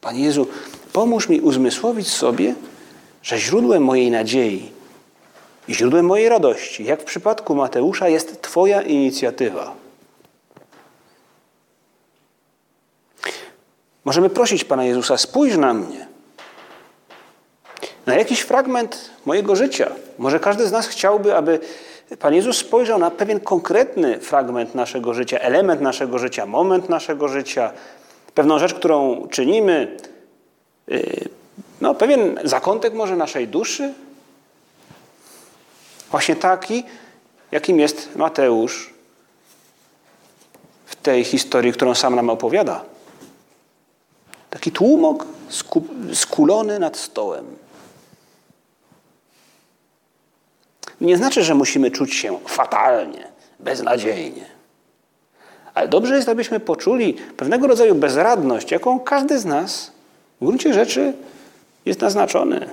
Panie 0.00 0.24
Jezu, 0.24 0.46
pomóż 0.92 1.28
mi 1.28 1.40
uzmysłowić 1.40 2.08
sobie, 2.08 2.54
że 3.22 3.38
źródłem 3.38 3.82
mojej 3.84 4.10
nadziei 4.10 4.72
i 5.68 5.74
źródłem 5.74 6.06
mojej 6.06 6.28
radości, 6.28 6.84
jak 6.84 7.00
w 7.02 7.04
przypadku 7.04 7.54
Mateusza, 7.54 8.08
jest 8.08 8.42
Twoja 8.42 8.82
inicjatywa. 8.82 9.74
Możemy 14.04 14.30
prosić 14.30 14.64
Pana 14.64 14.84
Jezusa, 14.84 15.18
spójrz 15.18 15.56
na 15.56 15.74
mnie. 15.74 16.06
Na 18.06 18.14
jakiś 18.14 18.40
fragment 18.40 19.10
mojego 19.24 19.56
życia. 19.56 19.90
Może 20.18 20.40
każdy 20.40 20.66
z 20.66 20.72
nas 20.72 20.86
chciałby, 20.88 21.36
aby 21.36 21.60
Pan 22.18 22.34
Jezus 22.34 22.56
spojrzał 22.56 22.98
na 22.98 23.10
pewien 23.10 23.40
konkretny 23.40 24.20
fragment 24.20 24.74
naszego 24.74 25.14
życia, 25.14 25.38
element 25.38 25.80
naszego 25.80 26.18
życia, 26.18 26.46
moment 26.46 26.88
naszego 26.88 27.28
życia, 27.28 27.72
pewną 28.38 28.58
rzecz, 28.58 28.74
którą 28.74 29.28
czynimy, 29.28 29.96
y, 30.90 31.28
no, 31.80 31.94
pewien 31.94 32.40
zakątek 32.44 32.94
może 32.94 33.16
naszej 33.16 33.48
duszy. 33.48 33.94
Właśnie 36.10 36.36
taki, 36.36 36.84
jakim 37.52 37.80
jest 37.80 38.16
Mateusz 38.16 38.94
w 40.86 40.96
tej 40.96 41.24
historii, 41.24 41.72
którą 41.72 41.94
sam 41.94 42.14
nam 42.14 42.30
opowiada. 42.30 42.84
Taki 44.50 44.72
tłumok 44.72 45.26
skulony 46.14 46.78
nad 46.78 46.96
stołem. 46.96 47.56
Nie 51.00 51.16
znaczy, 51.16 51.44
że 51.44 51.54
musimy 51.54 51.90
czuć 51.90 52.14
się 52.14 52.38
fatalnie, 52.46 53.28
beznadziejnie. 53.60 54.57
Ale 55.78 55.88
dobrze 55.88 56.16
jest, 56.16 56.28
abyśmy 56.28 56.60
poczuli 56.60 57.14
pewnego 57.36 57.66
rodzaju 57.66 57.94
bezradność, 57.94 58.70
jaką 58.70 59.00
każdy 59.00 59.38
z 59.38 59.44
nas 59.44 59.92
w 60.40 60.44
gruncie 60.44 60.74
rzeczy 60.74 61.12
jest 61.86 62.00
naznaczony. 62.00 62.68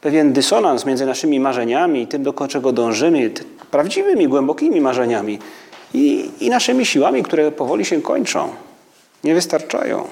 Pewien 0.00 0.32
dysonans 0.32 0.86
między 0.86 1.06
naszymi 1.06 1.40
marzeniami 1.40 2.02
i 2.02 2.06
tym, 2.06 2.22
do 2.22 2.48
czego 2.48 2.72
dążymy, 2.72 3.30
prawdziwymi, 3.70 4.28
głębokimi 4.28 4.80
marzeniami 4.80 5.38
i, 5.94 6.30
i 6.40 6.50
naszymi 6.50 6.86
siłami, 6.86 7.22
które 7.22 7.52
powoli 7.52 7.84
się 7.84 8.02
kończą, 8.02 8.48
nie 9.24 9.34
wystarczają. 9.34 10.08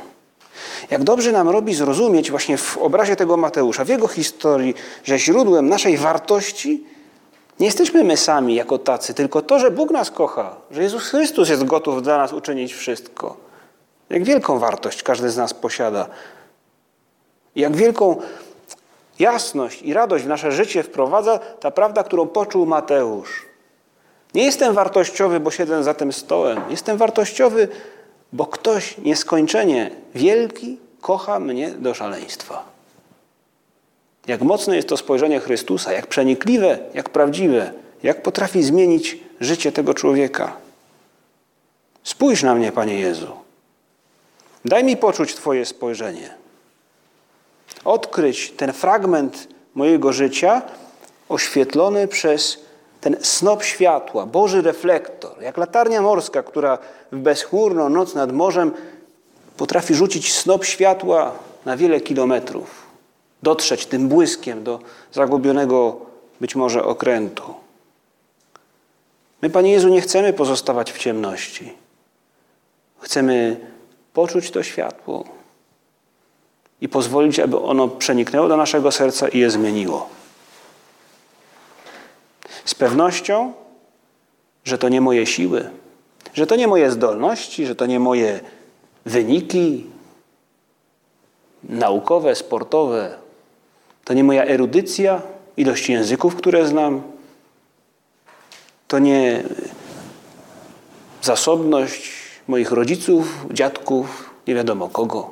Jak 0.90 1.04
dobrze 1.04 1.32
nam 1.32 1.48
robi 1.48 1.74
zrozumieć 1.74 2.30
właśnie 2.30 2.56
w 2.56 2.78
obrazie 2.78 3.16
tego 3.16 3.36
Mateusza, 3.36 3.84
w 3.84 3.88
jego 3.88 4.08
historii, 4.08 4.74
że 5.04 5.18
źródłem 5.18 5.68
naszej 5.68 5.96
wartości 5.96 6.84
nie 7.60 7.66
jesteśmy 7.66 8.04
my 8.04 8.16
sami 8.16 8.54
jako 8.54 8.78
tacy, 8.78 9.14
tylko 9.14 9.42
to, 9.42 9.58
że 9.58 9.70
Bóg 9.70 9.90
nas 9.90 10.10
kocha, 10.10 10.56
że 10.70 10.82
Jezus 10.82 11.08
Chrystus 11.08 11.48
jest 11.48 11.64
gotów 11.64 12.02
dla 12.02 12.18
nas 12.18 12.32
uczynić 12.32 12.74
wszystko. 12.74 13.36
Jak 14.10 14.24
wielką 14.24 14.58
wartość 14.58 15.02
każdy 15.02 15.30
z 15.30 15.36
nas 15.36 15.54
posiada. 15.54 16.06
Jak 17.56 17.76
wielką 17.76 18.16
jasność 19.18 19.82
i 19.82 19.92
radość 19.92 20.24
w 20.24 20.28
nasze 20.28 20.52
życie 20.52 20.82
wprowadza 20.82 21.38
ta 21.38 21.70
prawda, 21.70 22.02
którą 22.02 22.26
poczuł 22.26 22.66
Mateusz. 22.66 23.46
Nie 24.34 24.44
jestem 24.44 24.74
wartościowy, 24.74 25.40
bo 25.40 25.50
siedzę 25.50 25.84
za 25.84 25.94
tym 25.94 26.12
stołem. 26.12 26.60
Jestem 26.70 26.96
wartościowy, 26.96 27.68
bo 28.32 28.46
ktoś 28.46 28.98
nieskończenie 28.98 29.90
wielki 30.14 30.78
kocha 31.00 31.40
mnie 31.40 31.70
do 31.70 31.94
szaleństwa. 31.94 32.73
Jak 34.26 34.42
mocne 34.42 34.76
jest 34.76 34.88
to 34.88 34.96
spojrzenie 34.96 35.40
Chrystusa, 35.40 35.92
jak 35.92 36.06
przenikliwe, 36.06 36.78
jak 36.94 37.10
prawdziwe, 37.10 37.72
jak 38.02 38.22
potrafi 38.22 38.62
zmienić 38.62 39.18
życie 39.40 39.72
tego 39.72 39.94
człowieka. 39.94 40.56
Spójrz 42.04 42.42
na 42.42 42.54
mnie, 42.54 42.72
Panie 42.72 42.98
Jezu. 43.00 43.28
Daj 44.64 44.84
mi 44.84 44.96
poczuć 44.96 45.34
Twoje 45.34 45.66
spojrzenie. 45.66 46.34
Odkryć 47.84 48.50
ten 48.50 48.72
fragment 48.72 49.48
mojego 49.74 50.12
życia 50.12 50.62
oświetlony 51.28 52.08
przez 52.08 52.58
ten 53.00 53.16
snop 53.20 53.62
światła, 53.62 54.26
Boży 54.26 54.62
reflektor, 54.62 55.42
jak 55.42 55.56
latarnia 55.56 56.02
morska, 56.02 56.42
która 56.42 56.78
w 57.12 57.16
bezchmurną 57.16 57.88
noc 57.88 58.14
nad 58.14 58.32
morzem 58.32 58.72
potrafi 59.56 59.94
rzucić 59.94 60.32
snop 60.34 60.64
światła 60.64 61.32
na 61.64 61.76
wiele 61.76 62.00
kilometrów, 62.00 62.83
dotrzeć 63.44 63.86
tym 63.86 64.08
błyskiem 64.08 64.64
do 64.64 64.80
zagubionego 65.12 66.00
być 66.40 66.54
może 66.54 66.84
okrętu. 66.84 67.54
My, 69.42 69.50
Panie 69.50 69.72
Jezu, 69.72 69.88
nie 69.88 70.00
chcemy 70.00 70.32
pozostawać 70.32 70.92
w 70.92 70.98
ciemności. 70.98 71.72
Chcemy 72.98 73.60
poczuć 74.12 74.50
to 74.50 74.62
światło 74.62 75.24
i 76.80 76.88
pozwolić, 76.88 77.38
aby 77.38 77.60
ono 77.60 77.88
przeniknęło 77.88 78.48
do 78.48 78.56
naszego 78.56 78.92
serca 78.92 79.28
i 79.28 79.38
je 79.38 79.50
zmieniło. 79.50 80.08
Z 82.64 82.74
pewnością, 82.74 83.52
że 84.64 84.78
to 84.78 84.88
nie 84.88 85.00
moje 85.00 85.26
siły, 85.26 85.70
że 86.34 86.46
to 86.46 86.56
nie 86.56 86.68
moje 86.68 86.90
zdolności, 86.90 87.66
że 87.66 87.74
to 87.76 87.86
nie 87.86 88.00
moje 88.00 88.40
wyniki 89.04 89.86
naukowe, 91.64 92.34
sportowe, 92.34 93.23
to 94.04 94.14
nie 94.14 94.24
moja 94.24 94.44
erudycja, 94.44 95.22
ilość 95.56 95.88
języków, 95.88 96.36
które 96.36 96.66
znam, 96.66 97.02
to 98.88 98.98
nie 98.98 99.42
zasobność 101.22 102.12
moich 102.48 102.72
rodziców, 102.72 103.46
dziadków, 103.52 104.30
nie 104.46 104.54
wiadomo 104.54 104.88
kogo. 104.88 105.30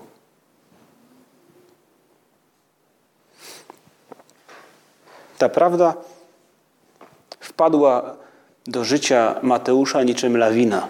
Ta 5.38 5.48
prawda 5.48 5.94
wpadła 7.40 8.16
do 8.66 8.84
życia 8.84 9.34
Mateusza 9.42 10.02
niczym 10.02 10.36
lawina, 10.36 10.88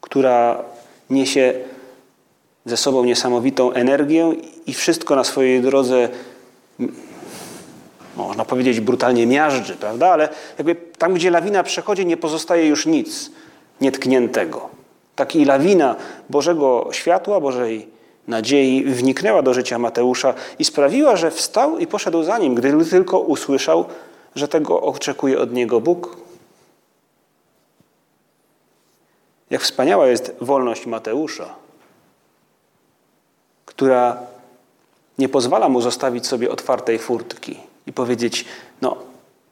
która 0.00 0.64
niesie 1.10 1.54
ze 2.64 2.76
sobą 2.76 3.04
niesamowitą 3.04 3.72
energię 3.72 4.32
i 4.66 4.74
wszystko 4.74 5.16
na 5.16 5.24
swojej 5.24 5.62
drodze, 5.62 6.08
można 8.16 8.44
powiedzieć, 8.44 8.80
brutalnie 8.80 9.26
miażdży, 9.26 9.76
prawda? 9.76 10.08
Ale 10.08 10.28
jakby 10.58 10.74
tam, 10.74 11.14
gdzie 11.14 11.30
lawina 11.30 11.62
przechodzi, 11.62 12.06
nie 12.06 12.16
pozostaje 12.16 12.66
już 12.66 12.86
nic 12.86 13.30
nietkniętego. 13.80 14.68
Tak 15.16 15.36
i 15.36 15.44
lawina 15.44 15.96
Bożego 16.30 16.88
światła, 16.92 17.40
Bożej 17.40 17.88
nadziei 18.28 18.84
wniknęła 18.84 19.42
do 19.42 19.54
życia 19.54 19.78
Mateusza 19.78 20.34
i 20.58 20.64
sprawiła, 20.64 21.16
że 21.16 21.30
wstał 21.30 21.78
i 21.78 21.86
poszedł 21.86 22.22
za 22.22 22.38
nim, 22.38 22.54
gdy 22.54 22.84
tylko 22.84 23.20
usłyszał, 23.20 23.84
że 24.34 24.48
tego 24.48 24.82
oczekuje 24.82 25.40
od 25.40 25.52
niego 25.52 25.80
Bóg. 25.80 26.16
Jak 29.50 29.62
wspaniała 29.62 30.06
jest 30.06 30.34
wolność 30.40 30.86
Mateusza, 30.86 31.54
która 33.66 34.29
nie 35.20 35.28
pozwala 35.28 35.68
mu 35.68 35.80
zostawić 35.80 36.26
sobie 36.26 36.50
otwartej 36.50 36.98
furtki 36.98 37.56
i 37.86 37.92
powiedzieć: 37.92 38.44
No, 38.80 38.96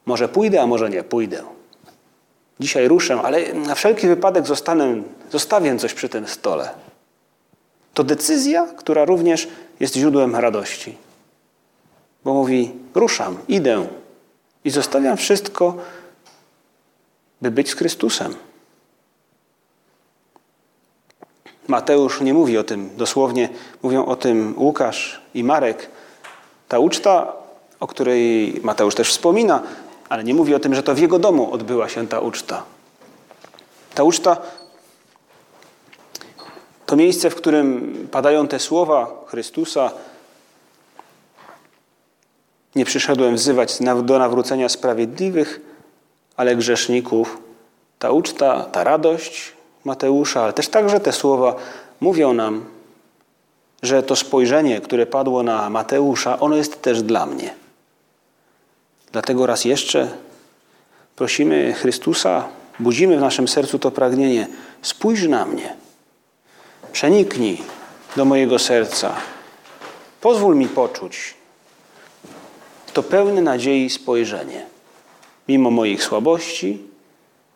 może 0.07 0.29
pójdę, 0.29 0.63
a 0.63 0.67
może 0.67 0.91
nie 0.91 1.03
pójdę. 1.03 1.43
Dzisiaj 2.61 2.89
ruszę, 2.89 3.21
ale 3.21 3.53
na 3.55 3.75
wszelki 3.75 4.07
wypadek 4.07 4.47
zostanę, 4.47 5.03
zostawię 5.33 5.79
coś 5.79 5.95
przy 5.95 6.09
tym 6.09 6.29
stole. 6.29 6.71
To 7.95 8.05
decyzja, 8.05 8.67
która 8.77 9.05
również 9.05 9.49
jest 9.81 9.97
źródłem 9.97 10.37
radości. 10.37 10.97
Bo 12.25 12.35
mówi: 12.35 12.73
Ruszam, 12.95 13.39
idę 13.49 13.87
i 14.65 14.71
zostawiam 14.71 15.17
wszystko, 15.17 15.77
by 17.43 17.51
być 17.51 17.71
z 17.71 17.75
Chrystusem. 17.75 18.35
Mateusz 21.69 22.21
nie 22.21 22.35
mówi 22.35 22.59
o 22.59 22.65
tym 22.65 22.91
dosłownie, 22.97 23.49
mówią 23.83 24.05
o 24.05 24.17
tym 24.17 24.55
Łukasz 24.57 25.21
i 25.35 25.45
Marek. 25.45 25.91
Ta 26.69 26.79
uczta, 26.79 27.33
o 27.81 27.87
której 27.87 28.55
Mateusz 28.63 28.95
też 28.95 29.11
wspomina, 29.11 29.63
ale 30.09 30.25
nie 30.25 30.35
mówi 30.35 30.55
o 30.55 30.59
tym, 30.59 30.75
że 30.75 30.83
to 30.83 30.95
w 30.95 30.99
jego 30.99 31.19
domu 31.19 31.53
odbyła 31.53 31.89
się 31.89 32.09
ta 32.09 32.21
uczta. 32.21 32.63
Ta 33.95 34.03
uczta 34.03 34.37
to 36.87 36.97
miejsce, 36.97 37.31
w 37.31 37.35
którym 37.35 37.95
padają 38.11 38.49
te 38.49 38.59
słowa 38.59 39.25
Chrystusa. 39.27 39.91
Nie 42.75 42.85
przyszedłem 42.85 43.35
wzywać 43.35 43.79
do 44.03 44.19
nawrócenia 44.19 44.69
sprawiedliwych, 44.69 45.61
ale 46.37 46.57
grzeszników. 46.57 47.39
Ta 47.99 48.11
uczta, 48.11 48.65
ta 48.65 48.85
radość 48.85 49.58
Mateusza, 49.85 50.43
ale 50.43 50.53
też 50.53 50.69
także 50.69 51.01
te 51.01 51.13
słowa 51.13 51.57
mówią 52.01 52.33
nam, 52.33 52.65
że 53.83 54.03
to 54.03 54.17
spojrzenie, 54.17 54.81
które 54.81 55.07
padło 55.07 55.43
na 55.43 55.71
Mateusza, 55.71 56.41
ono 56.41 56.57
jest 56.57 56.83
też 56.83 57.03
dla 57.03 57.27
mnie. 57.27 57.55
Dlatego 59.13 59.47
raz 59.47 59.65
jeszcze 59.65 60.09
prosimy 61.17 61.73
Chrystusa, 61.73 62.49
budzimy 62.79 63.17
w 63.17 63.21
naszym 63.21 63.49
sercu 63.49 63.79
to 63.79 63.91
pragnienie. 63.91 64.47
Spójrz 64.83 65.29
na 65.29 65.47
mnie, 65.47 65.77
przeniknij 66.93 67.63
do 68.17 68.25
mojego 68.25 68.59
serca, 68.59 69.17
pozwól 70.21 70.57
mi 70.57 70.69
poczuć 70.69 71.39
to 72.99 73.03
pełne 73.03 73.43
nadziei 73.43 73.91
spojrzenie, 73.91 74.67
mimo 75.49 75.71
moich 75.71 76.03
słabości, 76.03 76.79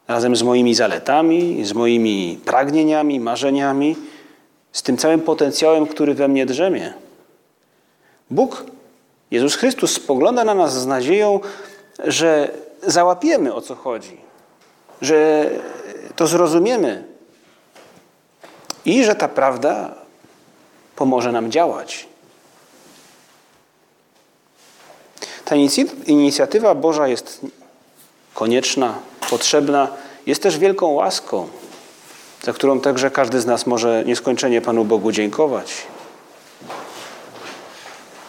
razem 0.09 0.37
z 0.37 0.43
moimi 0.43 0.75
zaletami, 0.75 1.65
z 1.65 1.73
moimi 1.73 2.41
pragnieniami, 2.45 3.21
marzeniami, 3.21 3.97
z 4.73 4.83
tym 4.83 4.97
całym 4.97 5.21
potencjałem, 5.21 5.87
który 5.87 6.15
we 6.15 6.29
mnie 6.29 6.47
drzemie. 6.47 6.95
Bóg, 8.31 8.65
Jezus 9.31 9.57
Chrystus, 9.57 9.93
spogląda 9.93 10.45
na 10.45 10.55
nas 10.55 10.81
z 10.81 10.87
nadzieją, 10.87 11.41
że 12.05 12.51
załapiemy 12.83 13.55
o 13.55 13.61
co 13.61 13.75
chodzi, 13.75 14.17
że 15.03 15.51
to 16.17 16.27
zrozumiemy 16.27 17.05
i 18.85 19.05
że 19.05 19.15
ta 19.15 19.29
prawda 19.29 19.95
pomoże 20.97 21.33
nam 21.33 21.51
działać. 21.51 22.09
Ta 25.45 25.57
inicjatywa 26.07 26.75
Boża 26.75 27.09
jest 27.09 27.41
konieczna, 28.35 28.99
potrzebna, 29.31 29.89
jest 30.27 30.43
też 30.43 30.59
wielką 30.59 30.87
łaską, 30.87 31.49
za 32.43 32.53
którą 32.53 32.81
także 32.81 33.11
każdy 33.11 33.41
z 33.41 33.47
nas 33.47 33.67
może 33.67 34.05
nieskończenie 34.07 34.61
Panu 34.61 34.85
Bogu 34.85 35.13
dziękować. 35.13 35.73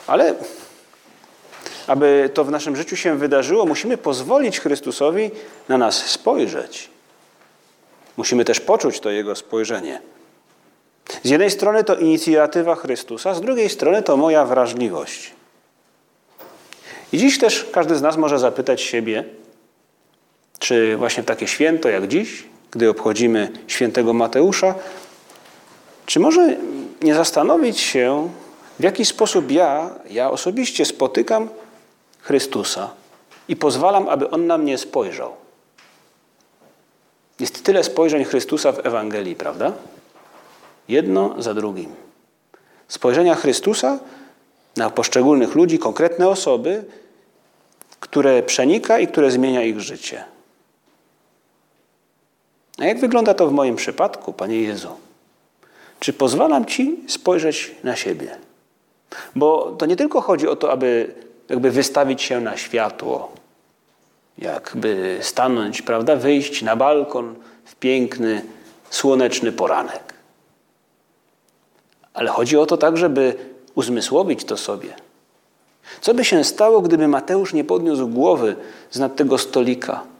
Ale 0.07 0.35
aby 1.87 2.29
to 2.33 2.43
w 2.43 2.51
naszym 2.51 2.75
życiu 2.75 2.95
się 2.95 3.17
wydarzyło, 3.17 3.65
musimy 3.65 3.97
pozwolić 3.97 4.59
Chrystusowi 4.59 5.31
na 5.69 5.77
nas 5.77 6.05
spojrzeć. 6.05 6.89
Musimy 8.17 8.45
też 8.45 8.59
poczuć 8.59 8.99
to 8.99 9.09
Jego 9.09 9.35
spojrzenie. 9.35 10.01
Z 11.23 11.29
jednej 11.29 11.51
strony 11.51 11.83
to 11.83 11.95
inicjatywa 11.95 12.75
Chrystusa, 12.75 13.33
z 13.33 13.41
drugiej 13.41 13.69
strony 13.69 14.03
to 14.03 14.17
moja 14.17 14.45
wrażliwość. 14.45 15.31
I 17.13 17.17
dziś 17.17 17.39
też 17.39 17.67
każdy 17.71 17.95
z 17.95 18.01
nas 18.01 18.17
może 18.17 18.39
zapytać 18.39 18.81
siebie, 18.81 19.23
czy 20.63 20.97
właśnie 20.97 21.23
takie 21.23 21.47
święto 21.47 21.89
jak 21.89 22.08
dziś, 22.08 22.43
gdy 22.71 22.89
obchodzimy 22.89 23.52
świętego 23.67 24.13
Mateusza, 24.13 24.76
czy 26.06 26.19
może 26.19 26.58
nie 27.02 27.15
zastanowić 27.15 27.80
się, 27.80 28.30
w 28.80 28.84
jaki 28.84 29.06
sposób 29.06 29.52
ja, 29.52 29.89
ja 30.10 30.32
osobiście 30.32 30.86
spotykam 30.86 31.49
Chrystusa 32.19 32.89
i 33.47 33.56
pozwalam, 33.56 34.10
aby 34.10 34.30
On 34.30 34.47
na 34.47 34.58
mnie 34.58 34.78
spojrzał. 34.78 35.32
Jest 37.39 37.63
tyle 37.63 37.84
spojrzeń 37.84 38.23
Chrystusa 38.23 38.71
w 38.71 38.86
Ewangelii, 38.86 39.36
prawda? 39.36 39.71
Jedno 40.88 41.36
za 41.41 41.54
drugim. 41.54 41.95
Spojrzenia 42.88 43.36
Chrystusa 43.36 43.99
na 44.78 44.89
poszczególnych 44.89 45.56
ludzi, 45.56 45.80
konkretne 45.80 46.28
osoby, 46.28 46.86
które 47.99 48.43
przenika 48.43 48.99
i 48.99 49.08
które 49.08 49.32
zmienia 49.32 49.63
ich 49.63 49.80
życie. 49.80 50.32
A 52.83 52.85
jak 52.85 52.99
wygląda 52.99 53.33
to 53.33 53.47
w 53.47 53.51
moim 53.51 53.75
przypadku, 53.75 54.33
Panie 54.33 54.61
Jezu? 54.61 54.89
Czy 55.99 56.13
pozwalam 56.13 56.65
Ci 56.65 56.99
spojrzeć 57.07 57.75
na 57.83 57.95
siebie? 57.95 58.37
Bo 59.35 59.75
to 59.77 59.85
nie 59.85 59.95
tylko 59.95 60.21
chodzi 60.21 60.47
o 60.47 60.55
to, 60.55 60.71
aby 60.71 61.13
jakby 61.49 61.71
wystawić 61.71 62.21
się 62.21 62.41
na 62.41 62.57
światło, 62.57 63.31
jakby 64.37 65.19
stanąć, 65.21 65.81
prawda, 65.81 66.15
wyjść 66.15 66.61
na 66.61 66.75
balkon 66.75 67.35
w 67.65 67.75
piękny, 67.75 68.41
słoneczny 68.89 69.51
poranek. 69.51 70.13
Ale 72.13 72.29
chodzi 72.29 72.57
o 72.57 72.65
to 72.65 72.77
tak, 72.77 72.97
żeby 72.97 73.35
uzmysłowić 73.75 74.45
to 74.45 74.57
sobie. 74.57 74.93
Co 76.01 76.13
by 76.13 76.25
się 76.25 76.43
stało, 76.43 76.81
gdyby 76.81 77.07
Mateusz 77.07 77.53
nie 77.53 77.63
podniósł 77.63 78.07
głowy 78.07 78.55
z 78.91 78.99
nad 78.99 79.15
tego 79.15 79.37
stolika? 79.37 80.12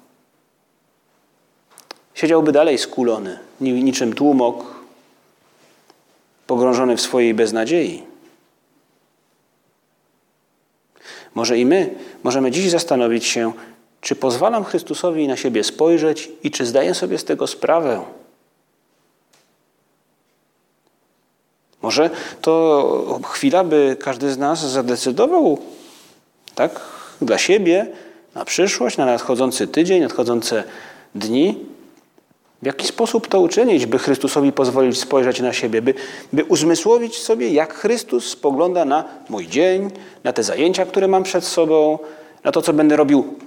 Siedziałby 2.14 2.52
dalej 2.52 2.78
skulony, 2.78 3.40
niczym 3.60 4.14
tłumok, 4.14 4.66
pogrążony 6.48 6.98
w 6.98 7.02
swojej 7.02 7.34
beznadziei. 7.34 8.04
Może 11.36 11.58
i 11.58 11.66
my 11.66 11.96
możemy 12.24 12.52
dziś 12.52 12.70
zastanowić 12.70 13.26
się, 13.26 13.54
Czy 14.02 14.16
pozwalam 14.16 14.64
Chrystusowi 14.64 15.28
na 15.28 15.38
siebie 15.38 15.64
spojrzeć 15.64 16.32
i 16.44 16.52
czy 16.52 16.66
zdaję 16.66 16.94
sobie 16.94 17.18
z 17.18 17.24
tego 17.24 17.48
sprawę? 17.48 18.02
Może 21.82 22.10
to 22.42 23.20
chwila, 23.24 23.64
by 23.64 23.98
każdy 24.00 24.32
z 24.32 24.38
nas 24.38 24.72
zadecydował 24.72 25.58
tak 26.56 26.82
dla 27.22 27.38
siebie 27.38 27.88
na 28.36 28.46
przyszłość, 28.46 28.98
na 28.98 29.06
nadchodzący 29.06 29.68
tydzień, 29.68 30.02
nadchodzące 30.02 30.64
dni, 31.16 31.66
w 32.64 32.66
jaki 32.66 32.88
sposób 32.88 33.28
to 33.28 33.40
uczynić, 33.40 33.86
by 33.86 34.00
Chrystusowi 34.00 34.52
pozwolić 34.52 35.00
spojrzeć 35.00 35.40
na 35.40 35.54
siebie, 35.54 35.82
by, 35.82 35.94
by 36.34 36.44
uzmysłowić 36.44 37.18
sobie, 37.18 37.50
jak 37.50 37.74
Chrystus 37.74 38.30
spogląda 38.30 38.86
na 38.86 39.04
mój 39.30 39.48
dzień, 39.48 39.92
na 40.24 40.34
te 40.34 40.44
zajęcia, 40.44 40.86
które 40.86 41.08
mam 41.08 41.24
przed 41.24 41.44
sobą, 41.44 42.00
na 42.44 42.52
to, 42.52 42.62
co 42.62 42.74
będę 42.74 42.96
robił 42.96 43.38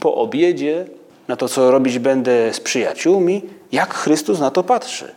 po 0.00 0.14
obiedzie, 0.14 0.86
na 1.28 1.36
to, 1.36 1.48
co 1.48 1.70
robić 1.70 1.98
będę 1.98 2.54
z 2.54 2.60
przyjaciółmi, 2.60 3.42
jak 3.72 3.94
Chrystus 3.94 4.40
na 4.40 4.50
to 4.50 4.62
patrzy. 4.62 5.14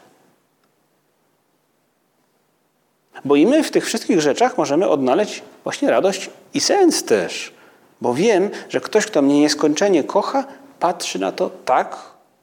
Bo 3.25 3.35
i 3.35 3.45
my 3.45 3.63
w 3.63 3.71
tych 3.71 3.85
wszystkich 3.85 4.21
rzeczach 4.21 4.57
możemy 4.57 4.89
odnaleźć 4.89 5.41
właśnie 5.63 5.91
radość 5.91 6.29
i 6.53 6.59
sens 6.59 7.03
też. 7.03 7.53
Bo 8.01 8.13
wiem, 8.13 8.49
że 8.69 8.81
ktoś, 8.81 9.05
kto 9.05 9.21
mnie 9.21 9.39
nieskończenie 9.39 10.03
kocha, 10.03 10.45
patrzy 10.79 11.19
na 11.19 11.31
to 11.31 11.49
tak 11.65 11.97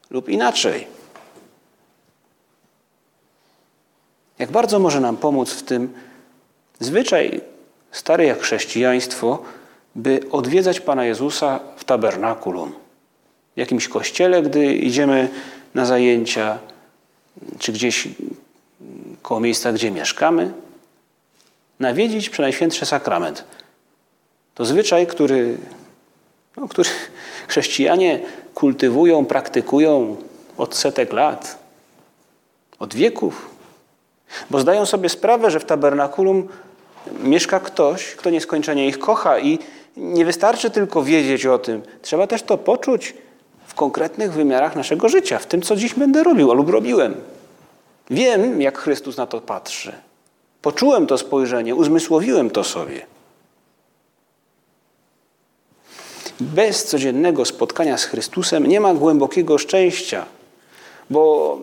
lub 0.09 0.29
inaczej. 0.29 1.00
Jak 4.41 4.51
bardzo 4.51 4.79
może 4.79 4.99
nam 4.99 5.17
pomóc 5.17 5.51
w 5.51 5.63
tym 5.63 5.93
zwyczaj 6.79 7.41
stary 7.91 8.25
jak 8.25 8.41
chrześcijaństwo, 8.41 9.43
by 9.95 10.19
odwiedzać 10.31 10.79
Pana 10.79 11.05
Jezusa 11.05 11.59
w 11.77 11.83
tabernakulum, 11.83 12.73
w 13.55 13.59
jakimś 13.59 13.87
kościele, 13.87 14.41
gdy 14.41 14.73
idziemy 14.73 15.29
na 15.73 15.85
zajęcia, 15.85 16.59
czy 17.59 17.71
gdzieś 17.71 18.07
koło 19.21 19.39
miejsca, 19.39 19.73
gdzie 19.73 19.91
mieszkamy, 19.91 20.53
nawiedzić 21.79 22.29
Przenajświętszy 22.29 22.85
Sakrament. 22.85 23.43
To 24.55 24.65
zwyczaj, 24.65 25.07
który, 25.07 25.57
no, 26.57 26.67
który 26.67 26.89
chrześcijanie 27.47 28.19
kultywują, 28.53 29.25
praktykują 29.25 30.17
od 30.57 30.75
setek 30.75 31.13
lat, 31.13 31.59
od 32.79 32.95
wieków. 32.95 33.50
Bo 34.49 34.59
zdają 34.59 34.85
sobie 34.85 35.09
sprawę, 35.09 35.51
że 35.51 35.59
w 35.59 35.65
tabernakulum 35.65 36.47
mieszka 37.23 37.59
ktoś, 37.59 38.15
kto 38.15 38.29
nieskończenie 38.29 38.87
ich 38.87 38.99
kocha 38.99 39.39
i 39.39 39.59
nie 39.97 40.25
wystarczy 40.25 40.69
tylko 40.69 41.03
wiedzieć 41.03 41.45
o 41.45 41.59
tym. 41.59 41.81
Trzeba 42.01 42.27
też 42.27 42.43
to 42.43 42.57
poczuć 42.57 43.13
w 43.67 43.73
konkretnych 43.73 44.33
wymiarach 44.33 44.75
naszego 44.75 45.09
życia, 45.09 45.39
w 45.39 45.45
tym, 45.45 45.61
co 45.61 45.75
dziś 45.75 45.93
będę 45.93 46.23
robił 46.23 46.53
lub 46.53 46.69
robiłem. 46.69 47.15
Wiem, 48.09 48.61
jak 48.61 48.77
Chrystus 48.77 49.17
na 49.17 49.27
to 49.27 49.41
patrzy. 49.41 49.93
Poczułem 50.61 51.07
to 51.07 51.17
spojrzenie, 51.17 51.75
uzmysłowiłem 51.75 52.49
to 52.49 52.63
sobie. 52.63 53.05
Bez 56.39 56.85
codziennego 56.85 57.45
spotkania 57.45 57.97
z 57.97 58.05
Chrystusem 58.05 58.67
nie 58.67 58.79
ma 58.79 58.93
głębokiego 58.93 59.57
szczęścia, 59.57 60.25
bo 61.09 61.57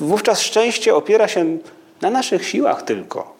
wówczas 0.00 0.40
szczęście 0.40 0.94
opiera 0.94 1.28
się 1.28 1.58
na 2.00 2.10
naszych 2.10 2.46
siłach 2.46 2.82
tylko. 2.82 3.34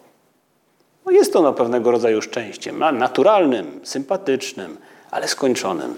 No 1.07 1.13
jest 1.13 1.37
ono 1.37 1.53
pewnego 1.53 1.91
rodzaju 1.91 2.23
szczęściem, 2.23 2.79
naturalnym, 2.79 3.81
sympatycznym, 3.83 4.77
ale 5.11 5.29
skończonym. 5.29 5.95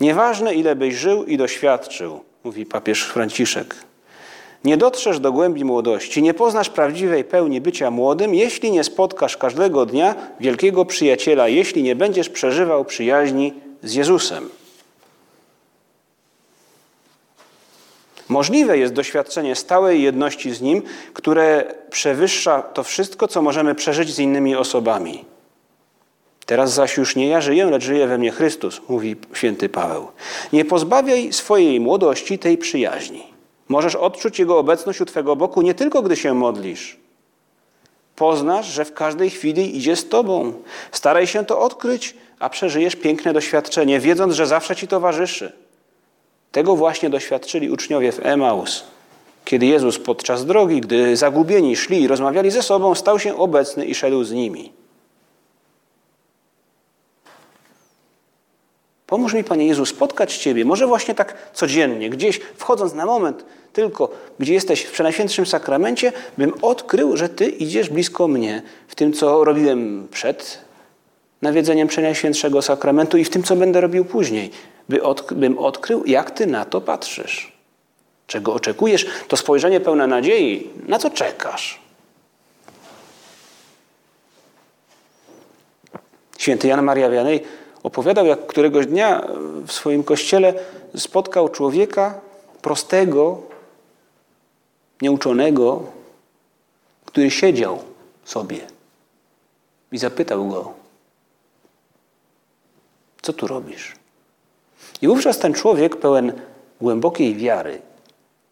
Nieważne, 0.00 0.54
ile 0.54 0.76
byś 0.76 0.94
żył 0.94 1.24
i 1.24 1.36
doświadczył, 1.36 2.20
mówi 2.44 2.66
papież 2.66 3.04
Franciszek, 3.04 3.74
nie 4.64 4.76
dotrzesz 4.76 5.20
do 5.20 5.32
głębi 5.32 5.64
młodości, 5.64 6.22
nie 6.22 6.34
poznasz 6.34 6.70
prawdziwej 6.70 7.24
pełni 7.24 7.60
bycia 7.60 7.90
młodym, 7.90 8.34
jeśli 8.34 8.70
nie 8.70 8.84
spotkasz 8.84 9.36
każdego 9.36 9.86
dnia 9.86 10.14
wielkiego 10.40 10.84
przyjaciela, 10.84 11.48
jeśli 11.48 11.82
nie 11.82 11.96
będziesz 11.96 12.28
przeżywał 12.28 12.84
przyjaźni 12.84 13.52
z 13.82 13.94
Jezusem. 13.94 14.48
Możliwe 18.28 18.78
jest 18.78 18.92
doświadczenie 18.92 19.56
stałej 19.56 20.02
jedności 20.02 20.54
z 20.54 20.60
Nim, 20.60 20.82
które 21.12 21.74
przewyższa 21.90 22.62
to 22.62 22.82
wszystko, 22.82 23.28
co 23.28 23.42
możemy 23.42 23.74
przeżyć 23.74 24.14
z 24.14 24.18
innymi 24.18 24.56
osobami. 24.56 25.24
Teraz 26.46 26.72
zaś 26.72 26.96
już 26.96 27.16
nie 27.16 27.28
ja 27.28 27.40
żyję, 27.40 27.64
lecz 27.64 27.84
żyje 27.84 28.06
we 28.06 28.18
mnie 28.18 28.30
Chrystus, 28.30 28.80
mówi 28.88 29.16
święty 29.32 29.68
Paweł. 29.68 30.08
Nie 30.52 30.64
pozbawiaj 30.64 31.32
swojej 31.32 31.80
młodości 31.80 32.38
tej 32.38 32.58
przyjaźni. 32.58 33.24
Możesz 33.68 33.94
odczuć 33.94 34.38
Jego 34.38 34.58
obecność 34.58 35.00
u 35.00 35.04
Twego 35.04 35.36
boku 35.36 35.62
nie 35.62 35.74
tylko, 35.74 36.02
gdy 36.02 36.16
się 36.16 36.34
modlisz. 36.34 36.96
Poznasz, 38.16 38.66
że 38.66 38.84
w 38.84 38.94
każdej 38.94 39.30
chwili 39.30 39.76
idzie 39.76 39.96
z 39.96 40.08
Tobą. 40.08 40.52
Staraj 40.92 41.26
się 41.26 41.44
to 41.44 41.60
odkryć, 41.60 42.14
a 42.38 42.48
przeżyjesz 42.48 42.96
piękne 42.96 43.32
doświadczenie, 43.32 44.00
wiedząc, 44.00 44.34
że 44.34 44.46
zawsze 44.46 44.76
Ci 44.76 44.88
towarzyszy. 44.88 45.52
Tego 46.56 46.76
właśnie 46.76 47.10
doświadczyli 47.10 47.70
uczniowie 47.70 48.12
w 48.12 48.26
Emaus. 48.26 48.84
Kiedy 49.44 49.66
Jezus 49.66 49.98
podczas 49.98 50.46
drogi, 50.46 50.80
gdy 50.80 51.16
zagubieni 51.16 51.76
szli 51.76 52.02
i 52.02 52.08
rozmawiali 52.08 52.50
ze 52.50 52.62
sobą, 52.62 52.94
stał 52.94 53.18
się 53.18 53.36
obecny 53.36 53.84
i 53.84 53.94
szedł 53.94 54.24
z 54.24 54.32
nimi. 54.32 54.72
Pomóż 59.06 59.34
mi, 59.34 59.44
Panie 59.44 59.66
Jezu, 59.66 59.86
spotkać 59.86 60.36
Ciebie, 60.36 60.64
może 60.64 60.86
właśnie 60.86 61.14
tak 61.14 61.50
codziennie, 61.52 62.10
gdzieś 62.10 62.40
wchodząc 62.56 62.94
na 62.94 63.06
moment 63.06 63.44
tylko, 63.72 64.10
gdzie 64.38 64.54
jesteś 64.54 64.82
w 64.82 64.92
Przenajświętszym 64.92 65.46
Sakramencie, 65.46 66.12
bym 66.38 66.52
odkrył, 66.62 67.16
że 67.16 67.28
Ty 67.28 67.46
idziesz 67.46 67.88
blisko 67.88 68.28
mnie 68.28 68.62
w 68.88 68.94
tym, 68.94 69.12
co 69.12 69.44
robiłem 69.44 70.08
przed 70.10 70.65
nawiedzeniem 71.42 71.88
Przenajświętszego 71.88 72.62
Sakramentu 72.62 73.18
i 73.18 73.24
w 73.24 73.30
tym, 73.30 73.42
co 73.42 73.56
będę 73.56 73.80
robił 73.80 74.04
później, 74.04 74.50
by 74.88 75.02
od, 75.02 75.32
bym 75.32 75.58
odkrył, 75.58 76.04
jak 76.06 76.30
Ty 76.30 76.46
na 76.46 76.64
to 76.64 76.80
patrzysz. 76.80 77.52
Czego 78.26 78.54
oczekujesz? 78.54 79.06
To 79.28 79.36
spojrzenie 79.36 79.80
pełne 79.80 80.06
nadziei. 80.06 80.70
Na 80.88 80.98
co 80.98 81.10
czekasz? 81.10 81.80
Święty 86.38 86.68
Jan 86.68 86.82
Maria 86.82 87.10
Wianej 87.10 87.42
opowiadał, 87.82 88.26
jak 88.26 88.46
któregoś 88.46 88.86
dnia 88.86 89.26
w 89.66 89.72
swoim 89.72 90.04
kościele 90.04 90.54
spotkał 90.96 91.48
człowieka 91.48 92.20
prostego, 92.62 93.42
nieuczonego, 95.02 95.82
który 97.04 97.30
siedział 97.30 97.78
sobie 98.24 98.58
i 99.92 99.98
zapytał 99.98 100.48
go: 100.48 100.85
Co 103.26 103.32
tu 103.32 103.46
robisz? 103.46 103.92
I 105.02 105.08
wówczas 105.08 105.38
ten 105.38 105.54
człowiek, 105.54 105.96
pełen 105.96 106.32
głębokiej 106.80 107.34
wiary 107.34 107.82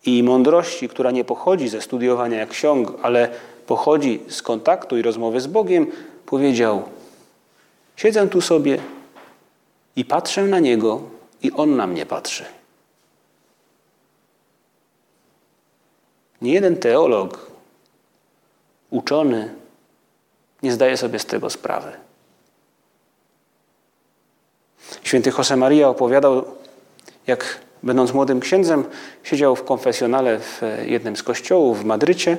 i 0.07 0.23
mądrości, 0.23 0.89
która 0.89 1.11
nie 1.11 1.25
pochodzi 1.25 1.69
ze 1.69 1.83
studiowania 1.83 2.47
ksiąg, 2.47 2.93
ale 3.03 3.29
pochodzi 3.67 4.23
z 4.29 4.43
kontaktu 4.43 4.97
i 4.97 5.03
rozmowy 5.03 5.41
z 5.41 5.47
Bogiem, 5.47 5.87
powiedział: 6.27 6.83
Siedzę 7.97 8.29
tu 8.29 8.41
sobie 8.41 8.79
i 9.97 10.05
patrzę 10.05 10.45
na 10.45 10.59
niego, 10.59 11.03
i 11.43 11.53
on 11.53 11.77
na 11.77 11.87
mnie 11.87 12.07
patrzy. 12.07 12.45
Nie 16.43 16.53
jeden 16.53 16.77
teolog, 16.77 17.51
uczony, 18.91 19.55
nie 20.63 20.73
zdaje 20.73 20.97
sobie 20.97 21.19
z 21.19 21.27
tego 21.27 21.51
sprawy. 21.51 22.04
Święty 25.03 25.33
Josemaria 25.39 25.89
opowiadał, 25.89 26.45
jak 27.27 27.59
będąc 27.83 28.15
młodym 28.15 28.41
księdzem, 28.41 28.85
siedział 29.23 29.57
w 29.57 29.65
konfesjonale 29.65 30.41
w 30.41 30.61
jednym 30.87 31.17
z 31.17 31.23
kościołów 31.23 31.83
w 31.83 31.85
Madrycie 31.85 32.37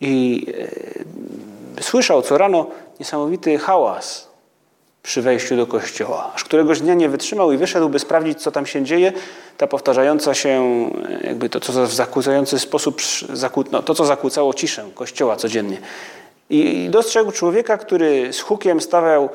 i 0.00 0.46
e, 1.78 1.82
słyszał 1.82 2.22
co 2.22 2.38
rano 2.38 2.66
niesamowity 3.00 3.58
hałas 3.58 4.28
przy 5.02 5.22
wejściu 5.22 5.56
do 5.56 5.66
kościoła. 5.66 6.32
Aż 6.34 6.44
któregoś 6.44 6.80
dnia 6.80 6.94
nie 6.94 7.08
wytrzymał 7.08 7.52
i 7.52 7.56
wyszedł, 7.56 7.88
by 7.88 7.98
sprawdzić, 7.98 8.42
co 8.42 8.52
tam 8.52 8.66
się 8.66 8.84
dzieje. 8.84 9.12
Ta 9.56 9.66
powtarzająca 9.66 10.34
się, 10.34 10.90
jakby 11.24 11.48
to, 11.48 11.60
co 11.60 11.86
w 11.86 11.92
zakłócający 11.92 12.58
sposób, 12.58 13.02
no, 13.72 13.82
to, 13.82 13.94
co 13.94 14.04
zakłócało 14.04 14.54
ciszę 14.54 14.84
kościoła 14.94 15.36
codziennie. 15.36 15.78
I 16.50 16.88
dostrzegł 16.90 17.32
człowieka, 17.32 17.78
który 17.78 18.32
z 18.32 18.40
hukiem 18.40 18.80
stawiał 18.80 19.28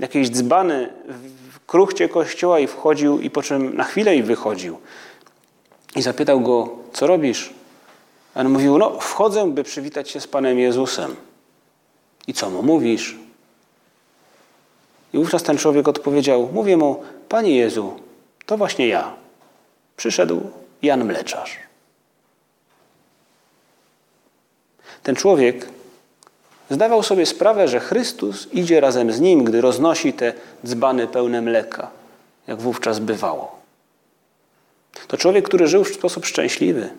jakieś 0.00 0.30
dzbany 0.30 0.88
kruchcie 1.68 2.08
kościoła 2.08 2.58
i 2.58 2.66
wchodził, 2.66 3.20
i 3.20 3.30
po 3.30 3.42
czym 3.42 3.76
na 3.76 3.84
chwilę 3.84 4.16
i 4.16 4.22
wychodził. 4.22 4.78
I 5.96 6.02
zapytał 6.02 6.40
go, 6.40 6.68
co 6.92 7.06
robisz? 7.06 7.54
A 8.34 8.40
on 8.40 8.48
mówił, 8.48 8.78
no 8.78 9.00
wchodzę, 9.00 9.50
by 9.50 9.64
przywitać 9.64 10.10
się 10.10 10.20
z 10.20 10.26
Panem 10.26 10.58
Jezusem. 10.58 11.16
I 12.26 12.34
co 12.34 12.50
mu 12.50 12.62
mówisz? 12.62 13.16
I 15.12 15.18
wówczas 15.18 15.42
ten 15.42 15.58
człowiek 15.58 15.88
odpowiedział: 15.88 16.48
Mówię 16.52 16.76
mu, 16.76 17.02
Panie 17.28 17.56
Jezu, 17.56 18.00
to 18.46 18.56
właśnie 18.56 18.88
ja. 18.88 19.14
Przyszedł 19.96 20.50
Jan 20.82 21.04
Mleczarz. 21.04 21.56
Ten 25.02 25.16
człowiek 25.16 25.68
zdawał 26.70 27.02
sobie 27.02 27.26
sprawę, 27.26 27.68
że 27.68 27.80
Chrystus 27.80 28.48
idzie 28.52 28.80
razem 28.80 29.12
z 29.12 29.20
nim, 29.20 29.44
gdy 29.44 29.60
roznosi 29.60 30.12
te 30.12 30.32
dzbany 30.64 31.06
pełne 31.06 31.42
mleka, 31.42 31.90
jak 32.46 32.60
wówczas 32.60 32.98
bywało. 32.98 33.58
To 35.08 35.16
człowiek, 35.16 35.44
który 35.44 35.66
żył 35.66 35.84
w 35.84 35.94
sposób 35.94 36.26
szczęśliwy. 36.26 36.90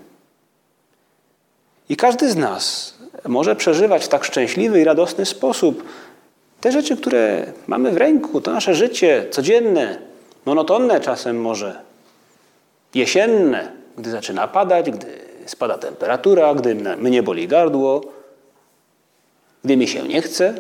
I 1.90 1.96
każdy 1.96 2.32
z 2.32 2.36
nas 2.36 2.94
może 3.28 3.56
przeżywać 3.56 4.06
w 4.06 4.08
tak 4.08 4.24
szczęśliwy 4.24 4.82
i 4.82 4.84
radosny 4.84 5.26
sposób 5.26 5.84
te 6.62 6.72
rzeczy, 6.72 6.98
które 6.98 7.54
mamy 7.68 7.92
w 7.92 7.98
ręku, 7.98 8.42
to 8.42 8.52
nasze 8.52 8.76
życie 8.76 9.26
codzienne, 9.32 10.00
monotonne 10.46 11.00
czasem 11.00 11.42
może, 11.42 11.82
jesienne, 12.96 13.72
gdy 13.98 14.12
zaczyna 14.12 14.48
padać, 14.48 14.92
gdy 14.92 15.08
spada 15.46 15.78
temperatura, 15.78 16.56
gdy 16.56 16.76
mnie 16.76 17.24
boli 17.24 17.48
gardło, 17.48 18.02
gdy 19.64 19.78
mi 19.78 19.88
się 19.88 20.04
nie 20.04 20.22
chce 20.22 20.54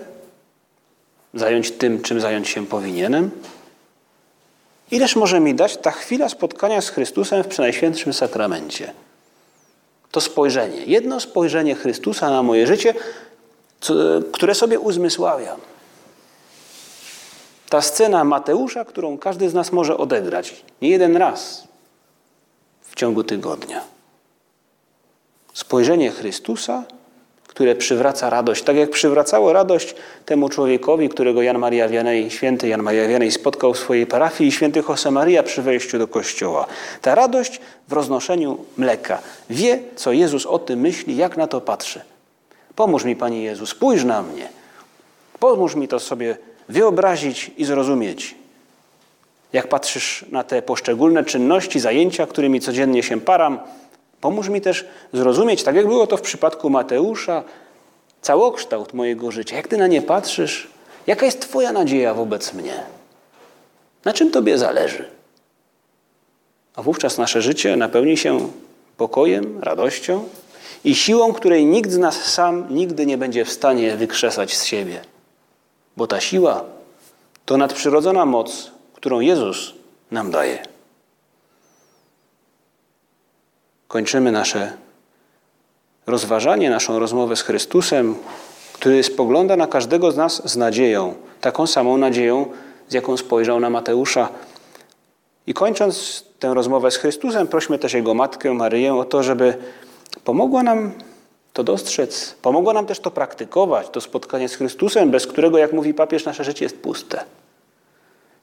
zająć 1.33 1.71
tym, 1.71 2.01
czym 2.01 2.21
zająć 2.21 2.49
się 2.49 2.67
powinienem. 2.67 3.31
Ileż 4.91 5.15
może 5.15 5.39
mi 5.39 5.55
dać 5.55 5.77
ta 5.77 5.91
chwila 5.91 6.29
spotkania 6.29 6.81
z 6.81 6.89
Chrystusem 6.89 7.43
w 7.43 7.47
Przenajświętszym 7.47 8.13
Sakramencie? 8.13 8.93
To 10.12 10.21
spojrzenie, 10.21 10.85
jedno 10.85 11.19
spojrzenie 11.19 11.75
Chrystusa 11.75 12.29
na 12.29 12.43
moje 12.43 12.67
życie, 12.67 12.93
które 14.31 14.55
sobie 14.55 14.79
uzmysławiam. 14.79 15.59
Ta 17.69 17.81
scena 17.81 18.23
Mateusza, 18.23 18.85
którą 18.85 19.17
każdy 19.17 19.49
z 19.49 19.53
nas 19.53 19.71
może 19.71 19.97
odegrać 19.97 20.63
nie 20.81 20.89
jeden 20.89 21.17
raz 21.17 21.67
w 22.81 22.95
ciągu 22.95 23.23
tygodnia. 23.23 23.83
Spojrzenie 25.53 26.12
Chrystusa, 26.12 26.83
które 27.59 27.75
przywraca 27.75 28.29
radość, 28.29 28.63
tak 28.63 28.75
jak 28.75 28.89
przywracało 28.89 29.53
radość 29.53 29.95
temu 30.25 30.49
człowiekowi, 30.49 31.09
którego 31.09 31.41
Jan 31.41 31.57
Maria 31.57 31.89
Wianej, 31.89 32.31
święty 32.31 32.67
Jan 32.67 32.83
Maria 32.83 33.07
Wianej 33.07 33.31
spotkał 33.31 33.73
w 33.73 33.77
swojej 33.77 34.05
parafii 34.05 34.47
i 34.47 34.51
święty 34.51 34.83
Josemaria 34.89 35.43
przy 35.43 35.61
wejściu 35.61 35.99
do 35.99 36.07
kościoła. 36.07 36.65
Ta 37.01 37.15
radość 37.15 37.61
w 37.87 37.93
roznoszeniu 37.93 38.57
mleka. 38.77 39.21
Wie, 39.49 39.79
co 39.95 40.11
Jezus 40.11 40.45
o 40.45 40.59
tym 40.59 40.79
myśli, 40.79 41.17
jak 41.17 41.37
na 41.37 41.47
to 41.47 41.61
patrzy. 41.61 42.01
Pomóż 42.75 43.03
mi, 43.03 43.15
Panie 43.15 43.43
Jezu, 43.43 43.65
spójrz 43.65 44.03
na 44.03 44.21
mnie. 44.21 44.49
Pomóż 45.39 45.75
mi 45.75 45.87
to 45.87 45.99
sobie 45.99 46.37
wyobrazić 46.69 47.51
i 47.57 47.65
zrozumieć. 47.65 48.35
Jak 49.53 49.67
patrzysz 49.67 50.25
na 50.31 50.43
te 50.43 50.61
poszczególne 50.61 51.23
czynności, 51.23 51.79
zajęcia, 51.79 52.27
którymi 52.27 52.59
codziennie 52.59 53.03
się 53.03 53.21
param, 53.21 53.59
pomóż 54.21 54.49
mi 54.49 54.62
też 54.62 54.86
zrozumieć, 55.13 55.63
tak 55.63 55.75
jak 55.75 55.88
było 55.88 56.08
to 56.08 56.17
w 56.17 56.21
przypadku 56.21 56.69
Mateusza, 56.69 57.43
całokształt 58.21 58.93
mojego 58.93 59.32
życia. 59.32 59.55
Jak 59.55 59.67
ty 59.67 59.77
na 59.77 59.88
nie 59.88 60.01
patrzysz? 60.01 60.67
Jaka 61.08 61.25
jest 61.25 61.41
Twoja 61.41 61.71
nadzieja 61.71 62.13
wobec 62.13 62.53
mnie? 62.53 62.84
Na 64.05 64.13
czym 64.13 64.32
Tobie 64.32 64.58
zależy? 64.58 65.05
A 66.75 66.82
wówczas 66.82 67.17
nasze 67.17 67.41
życie 67.41 67.75
napełni 67.75 68.17
się 68.17 68.49
pokojem, 68.97 69.60
radością 69.62 70.23
i 70.84 70.95
siłą, 70.95 71.34
której 71.34 71.65
nikt 71.65 71.91
z 71.91 71.97
nas 71.97 72.15
sam 72.25 72.65
nigdy 72.69 73.05
nie 73.05 73.17
będzie 73.17 73.45
w 73.45 73.51
stanie 73.51 73.95
wykrzesać 73.95 74.58
z 74.58 74.65
siebie. 74.65 75.01
Bo 75.97 76.08
ta 76.08 76.19
siła 76.21 76.63
to 77.45 77.58
nadprzyrodzona 77.58 78.25
moc, 78.25 78.71
którą 78.93 79.19
Jezus 79.19 79.73
nam 80.12 80.32
daje. 80.32 80.63
Kończymy 83.89 84.32
nasze 84.32 84.73
rozważanie, 86.08 86.69
naszą 86.69 86.99
rozmowę 86.99 87.36
z 87.36 87.41
Chrystusem, 87.41 88.15
który 88.73 89.04
spogląda 89.04 89.56
na 89.56 89.67
każdego 89.67 90.12
z 90.12 90.17
nas 90.17 90.49
z 90.52 90.58
nadzieją, 90.58 91.15
taką 91.41 91.67
samą 91.67 91.97
nadzieją, 91.97 92.45
z 92.89 92.93
jaką 92.93 93.17
spojrzał 93.17 93.60
na 93.60 93.69
Mateusza. 93.69 94.30
I 95.47 95.54
kończąc 95.54 96.23
tę 96.39 96.54
rozmowę 96.54 96.91
z 96.91 96.97
Chrystusem, 96.97 97.47
prośmy 97.47 97.80
też 97.80 97.93
Jego 97.93 98.13
Matkę 98.13 98.54
Maryję 98.54 98.95
o 98.95 99.06
to, 99.06 99.23
żeby 99.23 99.58
pomogła 100.23 100.63
nam 100.63 100.91
to 101.54 101.63
dostrzec. 101.63 102.36
Pomogło 102.41 102.73
nam 102.73 102.86
też 102.86 102.99
to 102.99 103.12
praktykować, 103.12 103.89
to 103.89 104.02
spotkanie 104.02 104.49
z 104.49 104.56
Chrystusem, 104.56 105.12
bez 105.12 105.28
którego, 105.28 105.58
jak 105.58 105.73
mówi 105.73 105.93
papież, 105.93 106.25
nasze 106.25 106.43
życie 106.43 106.65
jest 106.65 106.82
puste. 106.82 107.23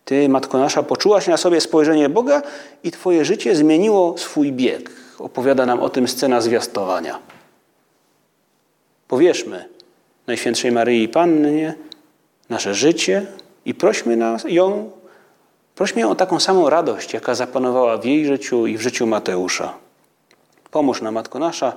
Ty, 0.06 0.28
Matko 0.28 0.58
Nasza, 0.58 0.82
poczułaś 0.82 1.26
na 1.26 1.36
sobie 1.36 1.60
spojrzenie 1.60 2.08
Boga 2.08 2.42
i 2.84 2.90
Twoje 2.90 3.24
życie 3.24 3.56
zmieniło 3.56 4.18
swój 4.18 4.52
bieg. 4.52 4.90
Opowiada 5.18 5.66
nam 5.66 5.80
o 5.80 5.88
tym 5.88 6.08
scena 6.08 6.40
zwiastowania. 6.40 7.18
Powierzmy 9.08 9.68
Najświętszej 10.26 10.72
Maryi 10.72 11.08
Pannie 11.08 11.74
nasze 12.48 12.74
życie 12.74 13.26
i 13.64 13.74
prośmy 13.74 14.16
nas, 14.16 14.44
ją, 14.48 14.90
prośmy 15.74 16.00
ją 16.00 16.10
o 16.10 16.14
taką 16.14 16.40
samą 16.40 16.70
radość, 16.70 17.12
jaka 17.14 17.34
zapanowała 17.34 17.98
w 17.98 18.04
jej 18.04 18.26
życiu 18.26 18.66
i 18.66 18.76
w 18.76 18.80
życiu 18.80 19.06
Mateusza. 19.06 19.74
Pomóż 20.70 21.02
nam, 21.02 21.14
Matko 21.14 21.38
Nasza, 21.38 21.72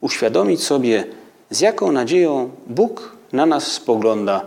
uświadomić 0.00 0.64
sobie, 0.64 1.04
z 1.50 1.60
jaką 1.60 1.92
nadzieją 1.92 2.50
Bóg 2.66 3.16
na 3.32 3.46
nas 3.46 3.66
spogląda 3.66 4.40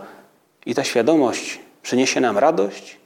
i 0.66 0.74
ta 0.74 0.84
świadomość 0.84 1.60
przyniesie 1.82 2.20
nam 2.20 2.38
radość 2.38 3.05